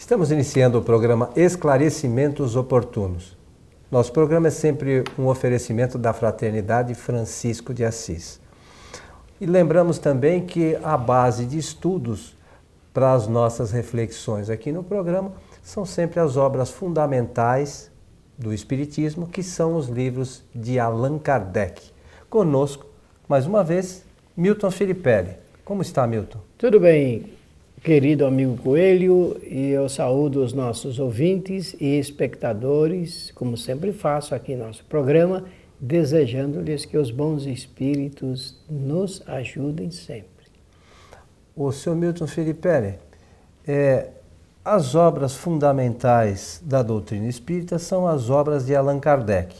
Estamos 0.00 0.32
iniciando 0.32 0.78
o 0.78 0.82
programa 0.82 1.28
Esclarecimentos 1.36 2.56
Oportunos. 2.56 3.36
Nosso 3.90 4.10
programa 4.10 4.48
é 4.48 4.50
sempre 4.50 5.04
um 5.18 5.26
oferecimento 5.26 5.98
da 5.98 6.14
Fraternidade 6.14 6.94
Francisco 6.94 7.74
de 7.74 7.84
Assis. 7.84 8.40
E 9.38 9.44
lembramos 9.44 9.98
também 9.98 10.46
que 10.46 10.74
a 10.82 10.96
base 10.96 11.44
de 11.44 11.58
estudos 11.58 12.34
para 12.94 13.12
as 13.12 13.28
nossas 13.28 13.72
reflexões 13.72 14.48
aqui 14.48 14.72
no 14.72 14.82
programa 14.82 15.34
são 15.62 15.84
sempre 15.84 16.18
as 16.18 16.34
obras 16.34 16.70
fundamentais 16.70 17.90
do 18.38 18.54
Espiritismo, 18.54 19.28
que 19.28 19.42
são 19.42 19.76
os 19.76 19.86
livros 19.86 20.42
de 20.54 20.78
Allan 20.78 21.18
Kardec. 21.18 21.92
Conosco, 22.30 22.86
mais 23.28 23.46
uma 23.46 23.62
vez, 23.62 24.02
Milton 24.34 24.70
Filipelli. 24.70 25.36
Como 25.62 25.82
está, 25.82 26.06
Milton? 26.06 26.40
Tudo 26.56 26.80
bem, 26.80 27.38
querido 27.82 28.26
amigo 28.26 28.58
Coelho, 28.58 29.40
e 29.42 29.70
eu 29.70 29.88
saúdo 29.88 30.42
os 30.44 30.52
nossos 30.52 30.98
ouvintes 30.98 31.74
e 31.80 31.98
espectadores, 31.98 33.32
como 33.34 33.56
sempre 33.56 33.90
faço 33.90 34.34
aqui 34.34 34.54
no 34.54 34.66
nosso 34.66 34.84
programa, 34.84 35.44
desejando-lhes 35.80 36.84
que 36.84 36.98
os 36.98 37.10
bons 37.10 37.46
espíritos 37.46 38.62
nos 38.68 39.22
ajudem 39.26 39.90
sempre. 39.90 40.28
O 41.56 41.72
senhor 41.72 41.96
Milton 41.96 42.26
Felipe, 42.26 42.68
é, 43.66 44.08
as 44.62 44.94
obras 44.94 45.34
fundamentais 45.34 46.62
da 46.62 46.82
doutrina 46.82 47.28
espírita 47.28 47.78
são 47.78 48.06
as 48.06 48.28
obras 48.28 48.66
de 48.66 48.76
Allan 48.76 49.00
Kardec. 49.00 49.56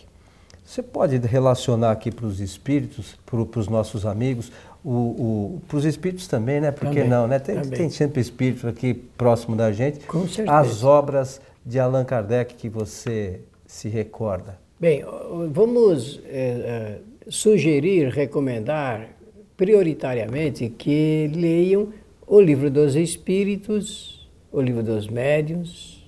Você 0.63 0.83
pode 0.83 1.17
relacionar 1.17 1.91
aqui 1.91 2.13
para 2.13 2.27
os 2.27 2.39
espíritos, 2.39 3.19
para 3.25 3.59
os 3.59 3.67
nossos 3.67 4.05
amigos, 4.05 4.53
para 4.83 5.77
os 5.77 5.85
espíritos 5.85 6.27
também, 6.27 6.61
né? 6.61 6.71
Por 6.71 6.91
que 6.91 7.05
não, 7.05 7.27
né? 7.27 7.39
Tem, 7.39 7.61
tem, 7.61 7.91
sempre 7.91 8.21
espírito 8.21 8.67
aqui 8.67 8.95
próximo 8.95 9.55
da 9.55 9.71
gente. 9.73 10.01
Com 10.07 10.27
certeza. 10.27 10.57
As 10.57 10.83
obras 10.83 11.41
de 11.65 11.79
Allan 11.79 12.05
Kardec 12.05 12.55
que 12.55 12.69
você 12.69 13.41
se 13.67 13.89
recorda. 13.89 14.59
Bem, 14.79 15.05
vamos 15.53 16.21
é, 16.27 16.99
sugerir, 17.29 18.09
recomendar 18.09 19.09
prioritariamente 19.57 20.71
que 20.71 21.31
leiam 21.35 21.89
o 22.27 22.41
Livro 22.41 22.71
dos 22.71 22.95
Espíritos, 22.95 24.27
o 24.51 24.61
Livro 24.61 24.83
dos 24.83 25.07
Médiuns, 25.07 26.03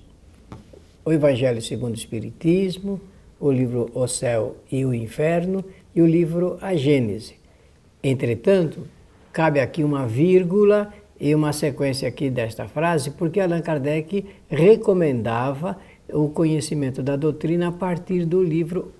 o 1.05 1.11
Evangelho 1.11 1.61
segundo 1.61 1.93
o 1.93 1.97
Espiritismo, 1.97 2.99
o 3.39 3.51
livro 3.51 3.91
O 3.93 4.07
Céu 4.07 4.55
e 4.71 4.85
o 4.85 4.93
Inferno 4.93 5.63
e 5.93 6.01
o 6.01 6.07
livro 6.07 6.57
A 6.61 6.75
Gênese. 6.75 7.35
Entretanto, 8.03 8.87
cabe 9.31 9.59
aqui 9.59 9.83
uma 9.83 10.05
vírgula 10.05 10.93
e 11.19 11.33
uma 11.33 11.53
sequência 11.53 12.07
aqui 12.07 12.29
desta 12.29 12.67
frase, 12.67 13.11
porque 13.11 13.39
Allan 13.39 13.61
Kardec 13.61 14.25
recomendava 14.49 15.77
o 16.11 16.27
conhecimento 16.29 17.01
da 17.01 17.15
doutrina 17.15 17.69
a 17.69 17.71
partir 17.71 18.25
do 18.25 18.43
livro 18.43 18.91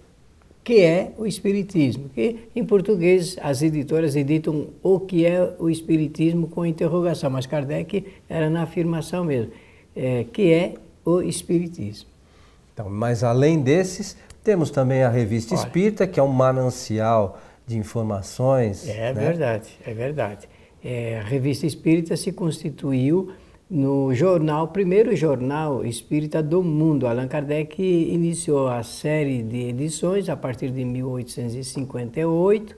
que 0.64 0.80
é 0.80 1.12
o 1.18 1.26
Espiritismo, 1.26 2.10
que 2.10 2.48
em 2.56 2.64
português 2.64 3.36
as 3.42 3.62
editoras 3.62 4.16
editam 4.16 4.68
o 4.82 5.00
que 5.00 5.26
é 5.26 5.56
o 5.60 5.70
Espiritismo 5.70 6.48
com 6.48 6.66
interrogação, 6.66 7.30
mas 7.30 7.46
Kardec 7.46 8.06
era 8.30 8.50
na 8.50 8.64
afirmação 8.64 9.26
mesmo, 9.26 9.52
é, 9.94 10.26
que 10.32 10.54
é 10.54 10.76
o 11.04 11.22
Espiritismo. 11.22 12.08
Então, 12.74 12.90
mas 12.90 13.24
além 13.24 13.60
desses, 13.60 14.16
temos 14.42 14.72
também 14.72 15.04
a 15.04 15.10
Revista 15.10 15.54
Olha, 15.54 15.64
Espírita, 15.64 16.08
que 16.08 16.20
é 16.20 16.24
um 16.24 16.30
manancial 16.30 17.40
de 17.66 17.78
informações. 17.78 18.86
É 18.88 19.14
né? 19.14 19.14
verdade, 19.14 19.70
é 19.86 19.94
verdade. 19.94 20.50
É, 20.84 21.20
a 21.20 21.24
Revista 21.24 21.66
Espírita 21.66 22.18
se 22.18 22.32
constituiu 22.32 23.32
no 23.70 24.14
jornal, 24.14 24.68
primeiro 24.68 25.16
jornal 25.16 25.86
espírita 25.86 26.44
do 26.44 26.62
mundo. 26.62 27.08
Allan 27.08 27.28
Kardec 27.28 27.82
iniciou 27.82 28.68
a 28.68 28.84
série 28.84 29.42
de 29.42 29.70
edições 29.70 30.30
a 30.30 30.36
partir 30.36 30.70
de 30.70 30.86
1858 30.86 32.76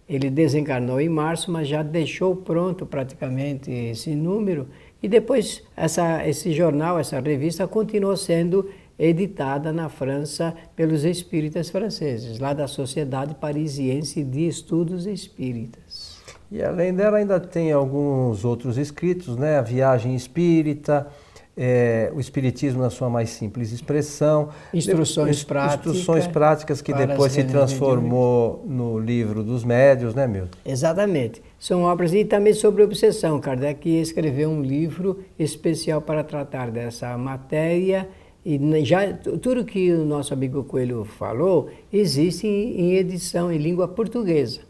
Ele 0.09 0.29
desencarnou 0.29 1.01
em 1.01 1.09
março, 1.09 1.51
mas 1.51 1.69
já 1.69 1.83
deixou 1.83 2.37
pronto 2.37 2.85
praticamente 2.85 3.71
esse 3.71 4.15
número 4.15 4.69
e 5.03 5.09
depois 5.09 5.63
essa, 5.77 6.27
esse 6.27 6.53
jornal, 6.53 6.99
essa 6.99 7.19
revista 7.19 7.67
continuou 7.67 8.17
sendo 8.17 8.71
editada 8.99 9.73
na 9.73 9.89
França 9.89 10.55
pelos 10.77 11.05
espíritas 11.05 11.71
franceses, 11.71 12.39
lá 12.39 12.53
da 12.53 12.69
Sociedade 12.69 13.35
Parisiense 13.35 14.23
de 14.23 14.47
Estudos 14.47 15.07
Espíritas. 15.07 16.23
E 16.51 16.63
além 16.63 16.95
dela 16.95 17.17
ainda 17.17 17.41
tem 17.41 17.73
alguns 17.73 18.45
outros 18.45 18.77
escritos, 18.77 19.37
né? 19.37 19.59
A 19.59 19.63
Viagem 19.63 20.15
Espírita, 20.15 21.09
é, 21.57 22.11
o 22.15 22.21
Espiritismo 22.21 22.81
na 22.81 22.91
sua 22.91 23.11
mais 23.11 23.31
simples 23.31 23.73
expressão. 23.73 24.49
Instruções 24.73 25.45
práticas. 25.45 25.93
Instruções 25.95 26.27
práticas 26.27 26.81
que 26.81 26.93
depois 26.93 27.33
se 27.33 27.45
transformou 27.45 28.65
no 28.67 28.99
livro 28.99 29.43
dos 29.43 29.65
médios, 29.65 30.15
né, 30.15 30.27
Milton? 30.27 30.59
Exatamente. 30.65 31.43
São 31.59 31.83
obras, 31.83 32.13
e 32.15 32.25
também 32.25 32.55
sobre 32.55 32.83
obsessão. 32.83 33.39
Kardec 33.39 33.89
escreveu 33.89 34.51
um 34.51 34.63
livro 34.63 35.21
especial 35.39 36.01
para 36.01 36.25
tratar 36.25 36.71
dessa 36.71 37.17
matéria. 37.19 38.09
E 38.45 38.59
já 38.85 39.13
tudo 39.13 39.65
que 39.65 39.93
o 39.93 40.05
nosso 40.05 40.35
amigo 40.35 40.65
Coelho 40.65 41.05
falou 41.05 41.69
existe 41.93 42.47
em 42.47 42.95
edição 42.95 43.53
em 43.53 43.59
língua 43.59 43.87
portuguesa. 43.87 44.63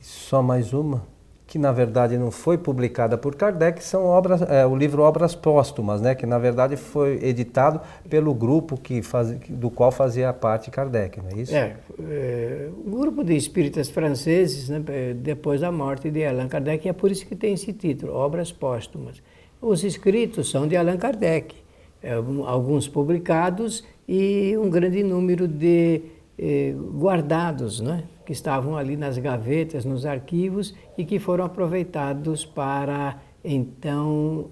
Só 0.00 0.42
mais 0.42 0.74
uma? 0.74 1.11
Que 1.46 1.58
na 1.58 1.70
verdade 1.70 2.16
não 2.16 2.30
foi 2.30 2.56
publicada 2.56 3.18
por 3.18 3.34
Kardec, 3.34 3.84
são 3.84 4.04
obras, 4.04 4.40
é, 4.42 4.64
o 4.64 4.74
livro 4.74 5.02
Obras 5.02 5.34
Póstumas, 5.34 6.00
né, 6.00 6.14
que 6.14 6.24
na 6.24 6.38
verdade 6.38 6.76
foi 6.76 7.22
editado 7.22 7.80
pelo 8.08 8.32
grupo 8.32 8.80
que 8.80 9.02
faz, 9.02 9.30
do 9.48 9.70
qual 9.70 9.92
fazia 9.92 10.32
parte 10.32 10.70
Kardec, 10.70 11.20
não 11.20 11.30
é 11.30 11.42
isso? 11.42 11.54
É, 11.54 11.76
é 12.08 12.68
o 12.86 12.98
grupo 12.98 13.22
de 13.22 13.36
espíritas 13.36 13.90
franceses, 13.90 14.68
né, 14.68 14.82
é, 14.88 15.14
depois 15.14 15.60
da 15.60 15.70
morte 15.70 16.10
de 16.10 16.24
Allan 16.24 16.48
Kardec, 16.48 16.88
é 16.88 16.92
por 16.92 17.10
isso 17.10 17.26
que 17.26 17.36
tem 17.36 17.52
esse 17.52 17.72
título, 17.72 18.14
Obras 18.14 18.50
Póstumas. 18.50 19.22
Os 19.60 19.84
escritos 19.84 20.50
são 20.50 20.66
de 20.66 20.76
Allan 20.76 20.96
Kardec, 20.96 21.54
é, 22.02 22.14
alguns 22.14 22.88
publicados 22.88 23.84
e 24.08 24.56
um 24.58 24.70
grande 24.70 25.02
número 25.02 25.46
de 25.46 26.02
eh, 26.38 26.74
guardados, 26.74 27.80
né? 27.80 28.04
que 28.24 28.32
estavam 28.32 28.76
ali 28.76 28.96
nas 28.96 29.18
gavetas, 29.18 29.84
nos 29.84 30.06
arquivos 30.06 30.74
e 30.96 31.04
que 31.04 31.18
foram 31.18 31.44
aproveitados 31.44 32.44
para 32.44 33.20
então 33.44 34.50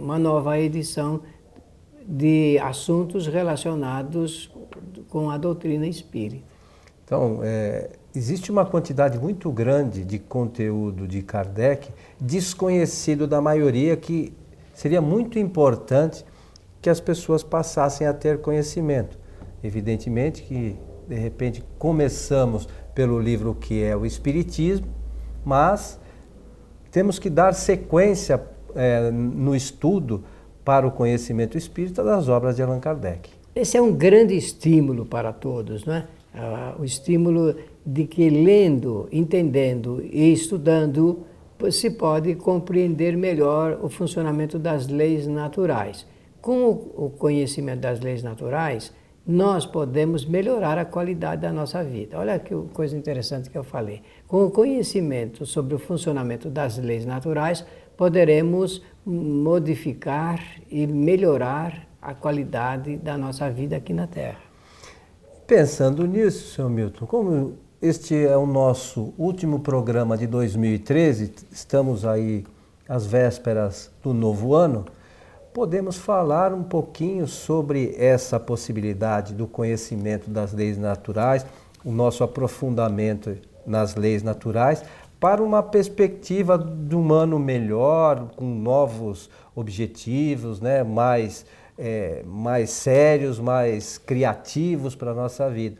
uma 0.00 0.18
nova 0.18 0.58
edição 0.58 1.20
de 2.06 2.58
assuntos 2.58 3.26
relacionados 3.26 4.50
com 5.08 5.30
a 5.30 5.36
doutrina 5.36 5.86
espírita. 5.86 6.44
Então, 7.04 7.40
é, 7.42 7.90
existe 8.14 8.50
uma 8.50 8.64
quantidade 8.64 9.18
muito 9.18 9.50
grande 9.52 10.04
de 10.04 10.18
conteúdo 10.18 11.06
de 11.06 11.22
Kardec 11.22 11.90
desconhecido 12.20 13.26
da 13.26 13.40
maioria 13.40 13.96
que 13.96 14.32
seria 14.72 15.00
muito 15.00 15.38
importante 15.38 16.24
que 16.80 16.88
as 16.88 17.00
pessoas 17.00 17.42
passassem 17.42 18.06
a 18.06 18.14
ter 18.14 18.40
conhecimento. 18.40 19.18
Evidentemente 19.62 20.42
que 20.42 20.76
de 21.08 21.14
repente 21.14 21.64
começamos 21.78 22.68
pelo 22.94 23.18
livro 23.18 23.54
que 23.54 23.82
é 23.82 23.96
o 23.96 24.04
Espiritismo, 24.04 24.86
mas 25.44 26.00
temos 26.90 27.18
que 27.18 27.30
dar 27.30 27.54
sequência 27.54 28.42
é, 28.74 29.10
no 29.10 29.54
estudo 29.54 30.24
para 30.64 30.86
o 30.86 30.90
conhecimento 30.90 31.58
espírita 31.58 32.02
das 32.02 32.28
obras 32.28 32.56
de 32.56 32.62
Allan 32.62 32.80
Kardec. 32.80 33.30
Esse 33.54 33.76
é 33.76 33.82
um 33.82 33.92
grande 33.92 34.36
estímulo 34.36 35.04
para 35.04 35.32
todos, 35.32 35.84
não 35.84 35.94
é? 35.94 36.06
Ah, 36.34 36.74
o 36.78 36.84
estímulo 36.84 37.54
de 37.84 38.06
que 38.06 38.30
lendo, 38.30 39.08
entendendo 39.12 40.02
e 40.02 40.32
estudando 40.32 41.26
se 41.70 41.90
pode 41.90 42.34
compreender 42.34 43.16
melhor 43.16 43.78
o 43.82 43.88
funcionamento 43.88 44.58
das 44.58 44.88
leis 44.88 45.26
naturais. 45.26 46.06
Com 46.40 46.70
o 46.96 47.10
conhecimento 47.10 47.80
das 47.80 48.00
leis 48.00 48.22
naturais, 48.22 48.92
nós 49.26 49.64
podemos 49.64 50.24
melhorar 50.24 50.78
a 50.78 50.84
qualidade 50.84 51.42
da 51.42 51.52
nossa 51.52 51.82
vida. 51.82 52.18
Olha 52.18 52.38
que 52.38 52.54
coisa 52.72 52.96
interessante 52.96 53.48
que 53.48 53.56
eu 53.56 53.62
falei. 53.62 54.02
Com 54.26 54.44
o 54.44 54.50
conhecimento 54.50 55.46
sobre 55.46 55.74
o 55.74 55.78
funcionamento 55.78 56.50
das 56.50 56.76
leis 56.78 57.06
naturais, 57.06 57.64
poderemos 57.96 58.82
modificar 59.06 60.40
e 60.70 60.86
melhorar 60.86 61.86
a 62.00 62.14
qualidade 62.14 62.96
da 62.96 63.16
nossa 63.16 63.48
vida 63.48 63.76
aqui 63.76 63.92
na 63.92 64.08
Terra. 64.08 64.40
Pensando 65.46 66.06
nisso, 66.06 66.54
senhor 66.54 66.68
Milton, 66.68 67.06
como 67.06 67.54
este 67.80 68.16
é 68.16 68.36
o 68.36 68.46
nosso 68.46 69.12
último 69.16 69.60
programa 69.60 70.16
de 70.16 70.26
2013, 70.26 71.32
estamos 71.50 72.04
aí 72.04 72.44
às 72.88 73.06
vésperas 73.06 73.90
do 74.02 74.12
novo 74.12 74.54
ano 74.54 74.84
podemos 75.52 75.96
falar 75.96 76.52
um 76.52 76.62
pouquinho 76.62 77.26
sobre 77.26 77.94
essa 77.98 78.40
possibilidade 78.40 79.34
do 79.34 79.46
conhecimento 79.46 80.30
das 80.30 80.52
leis 80.52 80.78
naturais, 80.78 81.44
o 81.84 81.90
nosso 81.90 82.24
aprofundamento 82.24 83.36
nas 83.66 83.94
leis 83.94 84.22
naturais 84.22 84.82
para 85.20 85.42
uma 85.42 85.62
perspectiva 85.62 86.58
do 86.58 86.98
humano 86.98 87.38
melhor, 87.38 88.30
com 88.34 88.44
novos 88.44 89.30
objetivos, 89.54 90.60
né, 90.60 90.82
mais, 90.82 91.46
é, 91.78 92.24
mais 92.26 92.70
sérios, 92.70 93.38
mais 93.38 93.98
criativos 93.98 94.96
para 94.96 95.12
a 95.12 95.14
nossa 95.14 95.48
vida. 95.48 95.76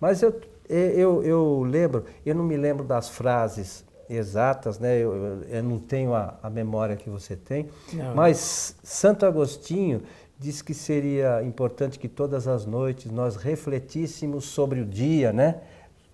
Mas 0.00 0.22
eu, 0.22 0.40
eu, 0.68 1.22
eu 1.22 1.62
lembro, 1.62 2.04
eu 2.24 2.34
não 2.34 2.44
me 2.44 2.56
lembro 2.56 2.84
das 2.84 3.08
frases 3.08 3.84
exatas, 4.08 4.78
né? 4.78 4.98
eu, 4.98 5.42
eu 5.48 5.62
não 5.62 5.78
tenho 5.78 6.14
a, 6.14 6.34
a 6.42 6.50
memória 6.50 6.96
que 6.96 7.10
você 7.10 7.36
tem, 7.36 7.68
não. 7.92 8.14
mas 8.14 8.76
Santo 8.82 9.26
Agostinho 9.26 10.02
diz 10.38 10.60
que 10.62 10.74
seria 10.74 11.42
importante 11.42 11.98
que 11.98 12.08
todas 12.08 12.46
as 12.46 12.66
noites 12.66 13.10
nós 13.10 13.36
refletíssemos 13.36 14.44
sobre 14.44 14.80
o 14.80 14.84
dia, 14.84 15.32
né? 15.32 15.60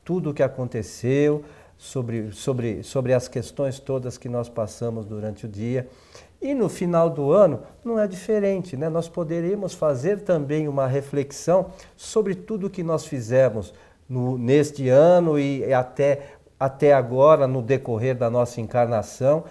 tudo 0.04 0.30
o 0.30 0.34
que 0.34 0.42
aconteceu, 0.42 1.44
sobre, 1.76 2.30
sobre, 2.32 2.82
sobre 2.82 3.12
as 3.12 3.26
questões 3.26 3.80
todas 3.80 4.16
que 4.16 4.28
nós 4.28 4.48
passamos 4.48 5.04
durante 5.04 5.46
o 5.46 5.48
dia. 5.48 5.88
E 6.40 6.54
no 6.54 6.68
final 6.68 7.08
do 7.08 7.32
ano 7.32 7.60
não 7.84 7.98
é 7.98 8.06
diferente, 8.06 8.76
né? 8.76 8.88
Nós 8.88 9.08
poderíamos 9.08 9.74
fazer 9.74 10.20
também 10.20 10.66
uma 10.66 10.86
reflexão 10.86 11.70
sobre 11.96 12.34
tudo 12.34 12.66
o 12.66 12.70
que 12.70 12.82
nós 12.82 13.06
fizemos 13.06 13.72
no, 14.08 14.36
neste 14.36 14.88
ano 14.88 15.38
e 15.38 15.72
até, 15.72 16.34
até 16.62 16.92
agora, 16.92 17.48
no 17.48 17.60
decorrer 17.60 18.16
da 18.16 18.30
nossa 18.30 18.60
encarnação, 18.60 19.42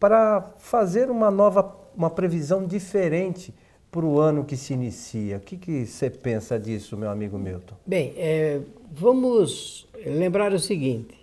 para 0.00 0.40
fazer 0.56 1.10
uma 1.10 1.30
nova, 1.30 1.76
uma 1.94 2.08
previsão 2.08 2.66
diferente 2.66 3.52
para 3.90 4.06
o 4.06 4.18
ano 4.18 4.42
que 4.42 4.56
se 4.56 4.72
inicia. 4.72 5.36
O 5.36 5.40
que, 5.40 5.58
que 5.58 5.84
você 5.84 6.08
pensa 6.08 6.58
disso, 6.58 6.96
meu 6.96 7.10
amigo 7.10 7.38
Milton? 7.38 7.74
Bem, 7.84 8.14
é, 8.16 8.62
vamos 8.90 9.86
lembrar 10.06 10.54
o 10.54 10.58
seguinte: 10.58 11.14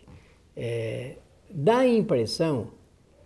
é, 0.56 1.13
dá 1.50 1.77
a 1.80 1.88
impressão 1.88 2.68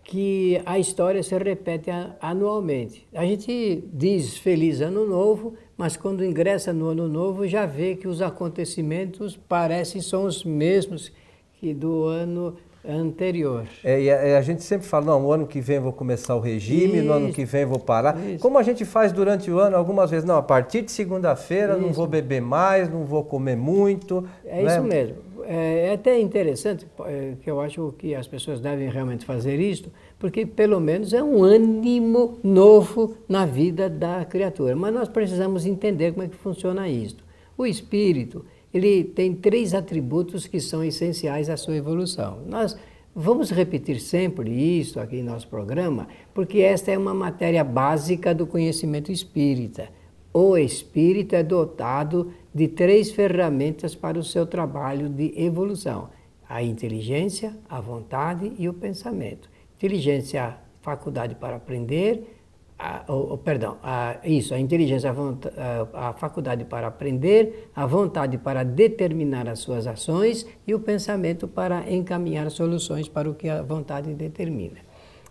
que 0.02 0.62
a 0.64 0.78
história 0.78 1.22
se 1.22 1.36
repete 1.36 1.90
anualmente. 2.22 3.06
A 3.12 3.26
gente 3.26 3.84
diz 3.92 4.38
feliz 4.38 4.80
ano 4.80 5.06
novo, 5.06 5.56
mas 5.76 5.94
quando 5.94 6.24
ingressa 6.24 6.72
no 6.72 6.86
ano 6.86 7.06
novo 7.06 7.46
já 7.46 7.66
vê 7.66 7.96
que 7.96 8.08
os 8.08 8.22
acontecimentos 8.22 9.36
parecem 9.36 10.00
são 10.00 10.24
os 10.24 10.42
mesmos 10.42 11.12
que 11.58 11.74
do 11.74 12.04
ano 12.04 12.56
anterior. 12.88 13.66
É, 13.82 14.00
e 14.00 14.10
a, 14.10 14.38
a, 14.38 14.42
gente 14.42 14.62
sempre 14.62 14.86
fala, 14.86 15.06
não, 15.06 15.26
o 15.26 15.32
ano 15.32 15.46
que 15.46 15.60
vem 15.60 15.78
vou 15.78 15.92
começar 15.92 16.34
o 16.36 16.40
regime, 16.40 16.98
Isso. 16.98 17.06
no 17.06 17.12
ano 17.12 17.32
que 17.32 17.44
vem 17.44 17.64
vou 17.64 17.78
parar. 17.78 18.18
Isso. 18.18 18.38
Como 18.38 18.56
a 18.56 18.62
gente 18.62 18.84
faz 18.84 19.12
durante 19.12 19.50
o 19.50 19.58
ano, 19.58 19.76
algumas 19.76 20.10
vezes, 20.10 20.24
não, 20.24 20.36
a 20.36 20.42
partir 20.42 20.82
de 20.82 20.92
segunda-feira 20.92 21.76
não 21.76 21.92
vou 21.92 22.06
beber 22.06 22.40
mais, 22.40 22.88
não 22.88 23.04
vou 23.04 23.24
comer 23.24 23.56
muito. 23.56 24.24
É 24.44 24.62
né? 24.62 24.72
isso 24.72 24.82
mesmo. 24.82 25.16
É, 25.44 25.88
é 25.88 25.92
até 25.94 26.20
interessante, 26.20 26.86
é, 27.06 27.32
que 27.42 27.50
eu 27.50 27.60
acho 27.60 27.94
que 27.98 28.14
as 28.14 28.26
pessoas 28.26 28.60
devem 28.60 28.88
realmente 28.90 29.24
fazer 29.24 29.58
isto, 29.58 29.90
porque 30.18 30.44
pelo 30.44 30.78
menos 30.78 31.12
é 31.12 31.22
um 31.22 31.42
ânimo 31.42 32.38
novo 32.44 33.16
na 33.28 33.46
vida 33.46 33.88
da 33.88 34.24
criatura. 34.24 34.76
Mas 34.76 34.94
nós 34.94 35.08
precisamos 35.08 35.66
entender 35.66 36.12
como 36.12 36.24
é 36.24 36.28
que 36.28 36.36
funciona 36.36 36.88
isto. 36.88 37.24
O 37.56 37.66
espírito, 37.66 38.44
ele 38.72 39.04
tem 39.04 39.34
três 39.34 39.74
atributos 39.74 40.46
que 40.46 40.60
são 40.60 40.84
essenciais 40.84 41.48
à 41.48 41.56
sua 41.56 41.76
evolução. 41.76 42.42
Nós 42.46 42.76
vamos 43.14 43.50
repetir 43.50 44.00
sempre 44.00 44.50
isso 44.50 45.00
aqui 45.00 45.16
em 45.16 45.22
nosso 45.22 45.48
programa, 45.48 46.08
porque 46.34 46.60
esta 46.60 46.90
é 46.90 46.98
uma 46.98 47.14
matéria 47.14 47.64
básica 47.64 48.34
do 48.34 48.46
conhecimento 48.46 49.10
espírita. 49.10 49.88
O 50.32 50.56
espírito 50.56 51.34
é 51.34 51.42
dotado 51.42 52.32
de 52.54 52.68
três 52.68 53.10
ferramentas 53.10 53.94
para 53.94 54.18
o 54.18 54.22
seu 54.22 54.46
trabalho 54.46 55.08
de 55.08 55.32
evolução: 55.36 56.10
a 56.48 56.62
inteligência, 56.62 57.56
a 57.68 57.80
vontade 57.80 58.52
e 58.58 58.68
o 58.68 58.74
pensamento. 58.74 59.50
Inteligência, 59.76 60.56
faculdade 60.82 61.34
para 61.34 61.56
aprender, 61.56 62.37
a, 62.78 63.04
perdão, 63.42 63.76
a, 63.82 64.18
isso, 64.22 64.54
a 64.54 64.58
inteligência, 64.58 65.10
a, 65.10 66.08
a, 66.08 66.12
faculdade 66.12 66.64
para 66.64 66.86
aprender, 66.86 67.70
a 67.74 67.84
vontade 67.84 68.38
para 68.38 68.62
determinar 68.62 69.48
as 69.48 69.58
suas 69.58 69.86
ações 69.86 70.46
e 70.64 70.74
o 70.74 70.78
pensamento 70.78 71.48
para 71.48 71.90
encaminhar 71.90 72.48
soluções 72.50 73.08
para 73.08 73.28
o 73.28 73.34
que 73.34 73.48
a 73.48 73.62
vontade 73.62 74.14
determina. 74.14 74.78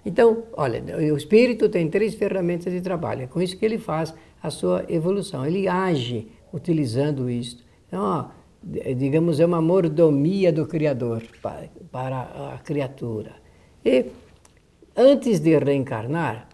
Então, 0.06 0.44
olha, 0.54 0.84
o 0.98 1.18
espírito 1.18 1.70
tem 1.70 1.90
três 1.90 2.16
ferramentas 2.16 2.74
de 2.74 2.82
trabalho, 2.82 3.24
é 3.24 3.28
com 3.28 3.42
isso 3.42 3.58
que 3.58 3.66
ele 3.66 3.78
faz 3.78 4.14
a 4.42 4.50
sua 4.50 4.86
evolução. 4.90 5.46
Ele 5.46 5.68
age 5.68 6.28
utilizando 6.54 7.30
isto. 7.30 7.64
Então, 7.88 8.02
ó, 8.02 8.26
digamos, 8.96 9.40
é 9.40 9.46
uma 9.46 9.62
mordomia 9.62 10.52
do 10.52 10.66
Criador 10.66 11.24
para, 11.42 11.70
para 11.92 12.22
a 12.56 12.60
criatura. 12.64 13.32
E 13.84 14.06
antes 14.96 15.40
de 15.40 15.58
reencarnar, 15.58 16.48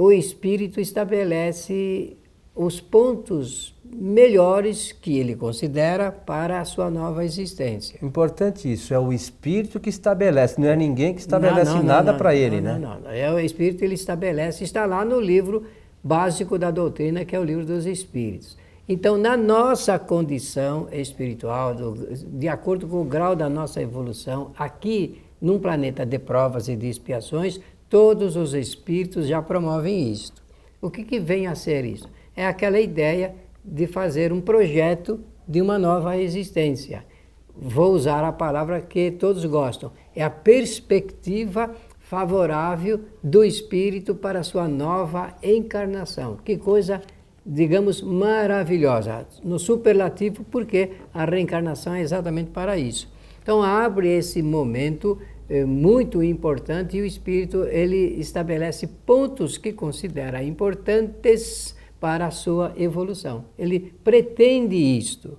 o 0.00 0.10
espírito 0.10 0.80
estabelece 0.80 2.16
os 2.54 2.80
pontos 2.80 3.78
melhores 3.84 4.92
que 4.92 5.18
ele 5.18 5.36
considera 5.36 6.10
para 6.10 6.58
a 6.58 6.64
sua 6.64 6.88
nova 6.90 7.22
existência. 7.22 7.98
Importante 8.02 8.72
isso, 8.72 8.94
é 8.94 8.98
o 8.98 9.12
espírito 9.12 9.78
que 9.78 9.90
estabelece, 9.90 10.58
não 10.58 10.68
é 10.68 10.74
ninguém 10.74 11.12
que 11.12 11.20
estabelece 11.20 11.72
não, 11.72 11.78
não, 11.78 11.84
nada 11.84 12.14
para 12.14 12.34
ele, 12.34 12.62
não, 12.62 12.72
né? 12.72 12.78
Não, 12.78 13.00
não, 13.00 13.10
é 13.10 13.30
o 13.30 13.38
espírito 13.38 13.78
que 13.78 13.84
ele 13.84 13.94
estabelece, 13.94 14.64
está 14.64 14.86
lá 14.86 15.04
no 15.04 15.20
livro 15.20 15.66
básico 16.02 16.56
da 16.56 16.70
doutrina, 16.70 17.22
que 17.26 17.36
é 17.36 17.38
o 17.38 17.44
livro 17.44 17.66
dos 17.66 17.84
espíritos. 17.84 18.56
Então, 18.88 19.18
na 19.18 19.36
nossa 19.36 19.98
condição 19.98 20.88
espiritual, 20.90 21.74
do, 21.74 21.94
de 22.16 22.48
acordo 22.48 22.88
com 22.88 23.02
o 23.02 23.04
grau 23.04 23.36
da 23.36 23.50
nossa 23.50 23.82
evolução, 23.82 24.52
aqui 24.56 25.20
num 25.40 25.58
planeta 25.58 26.04
de 26.06 26.18
provas 26.18 26.68
e 26.68 26.76
de 26.76 26.88
expiações, 26.88 27.60
todos 27.90 28.36
os 28.36 28.54
espíritos 28.54 29.26
já 29.26 29.42
promovem 29.42 30.10
isto. 30.10 30.42
O 30.80 30.88
que, 30.88 31.04
que 31.04 31.18
vem 31.18 31.48
a 31.48 31.54
ser 31.54 31.84
isso? 31.84 32.08
É 32.34 32.46
aquela 32.46 32.80
ideia 32.80 33.34
de 33.62 33.86
fazer 33.86 34.32
um 34.32 34.40
projeto 34.40 35.20
de 35.46 35.60
uma 35.60 35.78
nova 35.78 36.16
existência. 36.16 37.04
Vou 37.54 37.92
usar 37.92 38.24
a 38.24 38.32
palavra 38.32 38.80
que 38.80 39.10
todos 39.10 39.44
gostam. 39.44 39.92
É 40.14 40.22
a 40.22 40.30
perspectiva 40.30 41.74
favorável 41.98 43.00
do 43.22 43.44
espírito 43.44 44.14
para 44.14 44.40
a 44.40 44.44
sua 44.44 44.66
nova 44.68 45.34
encarnação. 45.42 46.38
Que 46.44 46.56
coisa, 46.56 47.02
digamos, 47.44 48.00
maravilhosa. 48.00 49.26
No 49.42 49.58
superlativo, 49.58 50.44
porque 50.44 50.92
a 51.12 51.24
reencarnação 51.24 51.94
é 51.94 52.00
exatamente 52.00 52.50
para 52.50 52.78
isso. 52.78 53.12
Então 53.42 53.62
abre 53.62 54.08
esse 54.08 54.42
momento 54.42 55.18
é, 55.50 55.64
muito 55.64 56.22
importante 56.22 56.96
e 56.96 57.00
o 57.00 57.04
espírito 57.04 57.64
ele 57.64 58.20
estabelece 58.20 58.86
pontos 58.86 59.58
que 59.58 59.72
considera 59.72 60.40
importantes 60.44 61.74
para 61.98 62.26
a 62.26 62.30
sua 62.30 62.72
evolução. 62.76 63.44
Ele 63.58 63.92
pretende 64.04 64.76
isto. 64.76 65.36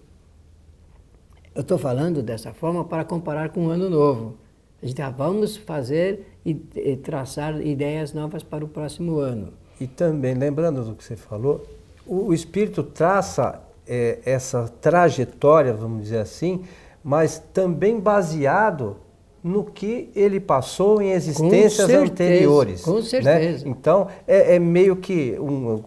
Eu 1.55 1.61
estou 1.61 1.77
falando 1.77 2.21
dessa 2.21 2.53
forma 2.53 2.83
para 2.83 3.05
comparar 3.05 3.49
com 3.49 3.67
o 3.67 3.69
ano 3.69 3.89
novo. 3.89 4.37
A 4.83 4.85
gente 4.85 5.01
ah, 5.01 5.09
vamos 5.09 5.55
fazer 5.55 6.27
e, 6.45 6.61
e 6.75 6.97
traçar 6.97 7.65
ideias 7.65 8.13
novas 8.13 8.43
para 8.43 8.65
o 8.65 8.67
próximo 8.67 9.17
ano. 9.17 9.53
E 9.79 9.87
também, 9.87 10.33
lembrando 10.33 10.83
do 10.83 10.93
que 10.93 11.05
você 11.05 11.15
falou, 11.15 11.65
o, 12.05 12.27
o 12.27 12.33
espírito 12.33 12.83
traça 12.83 13.61
é, 13.87 14.19
essa 14.25 14.67
trajetória, 14.81 15.73
vamos 15.73 16.03
dizer 16.03 16.19
assim, 16.19 16.63
mas 17.01 17.39
também 17.53 17.99
baseado 17.99 18.97
no 19.43 19.63
que 19.63 20.09
ele 20.15 20.39
passou 20.39 21.01
em 21.01 21.11
existências 21.11 21.81
com 21.81 21.87
certeza, 21.87 22.11
anteriores. 22.11 22.81
Com 22.81 22.95
né? 22.95 23.01
certeza. 23.01 23.65
Né? 23.65 23.71
Então, 23.71 24.07
é, 24.27 24.55
é, 24.55 24.59
meio 24.59 24.95
que 24.95 25.35
um, 25.39 25.75
uh, 25.75 25.83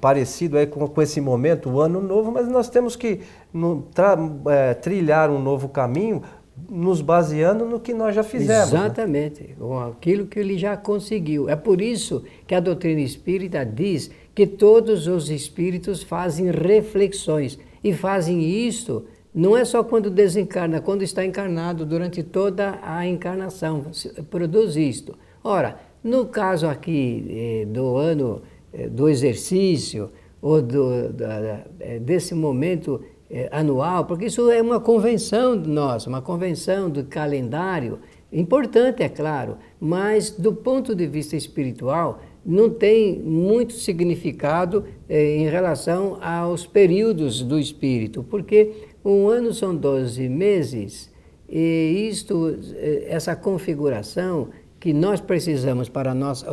parecido 0.00 0.56
aí 0.56 0.66
com, 0.66 0.86
com, 0.86 1.02
esse 1.02 1.20
momento, 1.20 1.68
o 1.68 1.80
ano 1.80 2.00
novo, 2.00 2.32
mas 2.32 2.48
nós 2.48 2.68
temos 2.70 2.96
que 2.96 3.20
no, 3.52 3.82
tra, 3.94 4.16
é, 4.46 4.74
trilhar 4.74 5.30
um 5.30 5.38
novo 5.38 5.68
caminho 5.68 6.22
nos 6.70 7.00
baseando 7.00 7.66
no 7.66 7.78
que 7.78 7.92
nós 7.92 8.14
já 8.14 8.22
fizemos. 8.22 8.72
Né? 8.72 8.78
Exatamente, 8.80 9.42
né? 9.42 9.48
com 9.58 9.78
aquilo 9.78 10.26
que 10.26 10.38
ele 10.38 10.56
já 10.56 10.76
conseguiu. 10.76 11.48
É 11.48 11.56
por 11.56 11.82
isso 11.82 12.24
que 12.46 12.54
a 12.54 12.60
doutrina 12.60 13.00
espírita 13.00 13.64
diz 13.66 14.10
que 14.34 14.46
todos 14.46 15.06
os 15.06 15.30
espíritos 15.30 16.02
fazem 16.02 16.50
reflexões 16.50 17.58
e 17.82 17.92
fazem 17.92 18.42
isso 18.42 19.04
não 19.34 19.56
é 19.56 19.64
só 19.64 19.82
quando 19.82 20.08
desencarna, 20.10 20.80
quando 20.80 21.02
está 21.02 21.24
encarnado, 21.24 21.84
durante 21.84 22.22
toda 22.22 22.78
a 22.82 23.04
encarnação, 23.04 23.86
produz 24.30 24.76
isto. 24.76 25.18
Ora, 25.42 25.76
no 26.04 26.26
caso 26.26 26.68
aqui 26.68 27.26
eh, 27.28 27.66
do 27.66 27.96
ano 27.96 28.42
eh, 28.72 28.88
do 28.88 29.08
exercício, 29.08 30.10
ou 30.40 30.62
do, 30.62 30.92
eh, 31.80 31.98
desse 31.98 32.34
momento 32.34 33.00
anual, 33.50 34.04
porque 34.04 34.26
isso 34.26 34.48
é 34.50 34.62
uma 34.62 34.78
convenção 34.78 35.56
nossa, 35.56 36.08
uma 36.08 36.22
convenção 36.22 36.88
do 36.88 37.02
calendário, 37.04 37.98
importante, 38.30 39.02
é 39.02 39.08
claro, 39.08 39.56
mas 39.80 40.30
do 40.30 40.52
ponto 40.52 40.94
de 40.94 41.06
vista 41.06 41.34
espiritual, 41.34 42.20
não 42.46 42.68
tem 42.70 43.18
muito 43.18 43.72
significado 43.72 44.84
em 45.08 45.48
relação 45.48 46.18
aos 46.22 46.66
períodos 46.66 47.42
do 47.42 47.58
espírito, 47.58 48.22
porque 48.22 48.93
um 49.04 49.28
ano 49.28 49.52
são 49.52 49.74
12 49.76 50.28
meses 50.28 51.12
e 51.48 52.08
isto, 52.10 52.58
eh, 52.74 53.06
essa 53.08 53.36
configuração 53.36 54.48
que 54.80 54.92
nós 54.92 55.20
precisamos 55.20 55.88
para 55.88 56.14
nossa, 56.14 56.46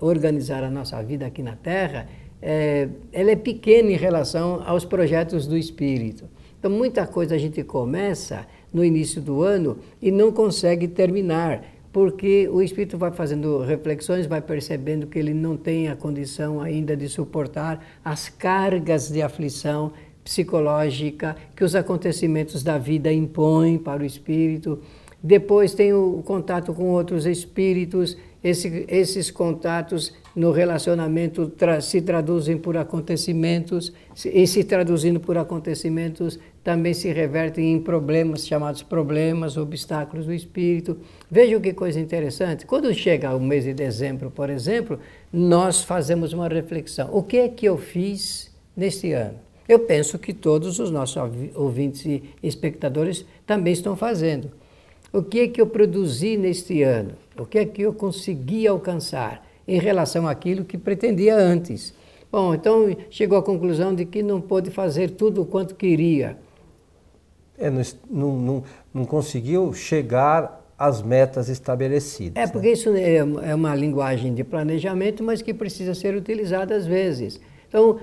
organizar 0.00 0.62
a 0.64 0.70
nossa 0.70 1.02
vida 1.02 1.26
aqui 1.26 1.42
na 1.42 1.56
Terra, 1.56 2.08
é, 2.40 2.88
ela 3.12 3.30
é 3.30 3.36
pequena 3.36 3.90
em 3.90 3.96
relação 3.96 4.62
aos 4.66 4.84
projetos 4.84 5.46
do 5.46 5.56
Espírito. 5.56 6.28
Então, 6.58 6.70
muita 6.70 7.06
coisa 7.06 7.34
a 7.34 7.38
gente 7.38 7.62
começa 7.62 8.46
no 8.72 8.84
início 8.84 9.22
do 9.22 9.42
ano 9.42 9.78
e 10.00 10.10
não 10.10 10.32
consegue 10.32 10.86
terminar, 10.86 11.64
porque 11.92 12.48
o 12.48 12.60
Espírito 12.60 12.98
vai 12.98 13.10
fazendo 13.10 13.60
reflexões, 13.60 14.26
vai 14.26 14.40
percebendo 14.40 15.06
que 15.06 15.18
ele 15.18 15.32
não 15.32 15.56
tem 15.56 15.88
a 15.88 15.96
condição 15.96 16.60
ainda 16.60 16.96
de 16.96 17.08
suportar 17.08 17.84
as 18.04 18.28
cargas 18.28 19.08
de 19.08 19.22
aflição 19.22 19.92
psicológica 20.24 21.36
que 21.56 21.64
os 21.64 21.74
acontecimentos 21.74 22.62
da 22.62 22.78
vida 22.78 23.12
impõem 23.12 23.78
para 23.78 24.02
o 24.02 24.06
espírito. 24.06 24.78
Depois 25.22 25.74
tem 25.74 25.92
o 25.92 26.22
contato 26.24 26.72
com 26.74 26.90
outros 26.90 27.26
espíritos, 27.26 28.16
Esse, 28.42 28.84
esses 28.88 29.30
contatos 29.30 30.12
no 30.34 30.50
relacionamento 30.50 31.46
tra 31.46 31.80
se 31.80 32.02
traduzem 32.02 32.58
por 32.58 32.76
acontecimentos, 32.76 33.92
e 34.24 34.46
se 34.48 34.64
traduzindo 34.64 35.20
por 35.20 35.36
acontecimentos, 35.38 36.40
também 36.64 36.92
se 36.92 37.12
revertem 37.12 37.72
em 37.72 37.80
problemas 37.80 38.44
chamados 38.44 38.82
problemas, 38.82 39.56
obstáculos 39.56 40.26
do 40.26 40.32
espírito. 40.32 40.96
Vejam 41.30 41.60
que 41.60 41.72
coisa 41.72 42.00
interessante. 42.00 42.66
Quando 42.66 42.92
chega 42.92 43.32
o 43.36 43.38
mês 43.40 43.64
de 43.64 43.74
dezembro, 43.74 44.28
por 44.28 44.50
exemplo, 44.50 44.98
nós 45.32 45.84
fazemos 45.84 46.32
uma 46.32 46.48
reflexão. 46.48 47.08
O 47.12 47.22
que 47.22 47.36
é 47.36 47.48
que 47.48 47.68
eu 47.68 47.78
fiz 47.78 48.50
neste 48.76 49.12
ano? 49.12 49.38
Eu 49.68 49.80
penso 49.80 50.18
que 50.18 50.32
todos 50.32 50.78
os 50.78 50.90
nossos 50.90 51.16
ouvintes 51.54 52.04
e 52.04 52.22
espectadores 52.42 53.24
também 53.46 53.72
estão 53.72 53.96
fazendo. 53.96 54.50
O 55.12 55.22
que 55.22 55.40
é 55.40 55.48
que 55.48 55.60
eu 55.60 55.66
produzi 55.66 56.36
neste 56.36 56.82
ano? 56.82 57.12
O 57.38 57.44
que 57.44 57.58
é 57.58 57.64
que 57.64 57.82
eu 57.82 57.92
consegui 57.92 58.66
alcançar 58.66 59.46
em 59.68 59.78
relação 59.78 60.26
àquilo 60.26 60.64
que 60.64 60.78
pretendia 60.78 61.36
antes? 61.36 61.94
Bom, 62.30 62.54
então 62.54 62.96
chegou 63.10 63.36
à 63.36 63.42
conclusão 63.42 63.94
de 63.94 64.06
que 64.06 64.22
não 64.22 64.40
pôde 64.40 64.70
fazer 64.70 65.10
tudo 65.10 65.42
o 65.42 65.44
quanto 65.44 65.74
queria. 65.74 66.38
É, 67.58 67.70
não, 67.70 67.82
não, 68.38 68.64
não 68.92 69.04
conseguiu 69.04 69.72
chegar 69.74 70.62
às 70.78 71.02
metas 71.02 71.48
estabelecidas. 71.48 72.42
É, 72.42 72.50
porque 72.50 72.68
né? 72.68 72.72
isso 72.72 72.88
é, 72.90 73.16
é 73.16 73.54
uma 73.54 73.74
linguagem 73.74 74.34
de 74.34 74.42
planejamento, 74.42 75.22
mas 75.22 75.42
que 75.42 75.52
precisa 75.52 75.94
ser 75.94 76.16
utilizada 76.16 76.74
às 76.74 76.86
vezes. 76.86 77.38
Então, 77.68 78.00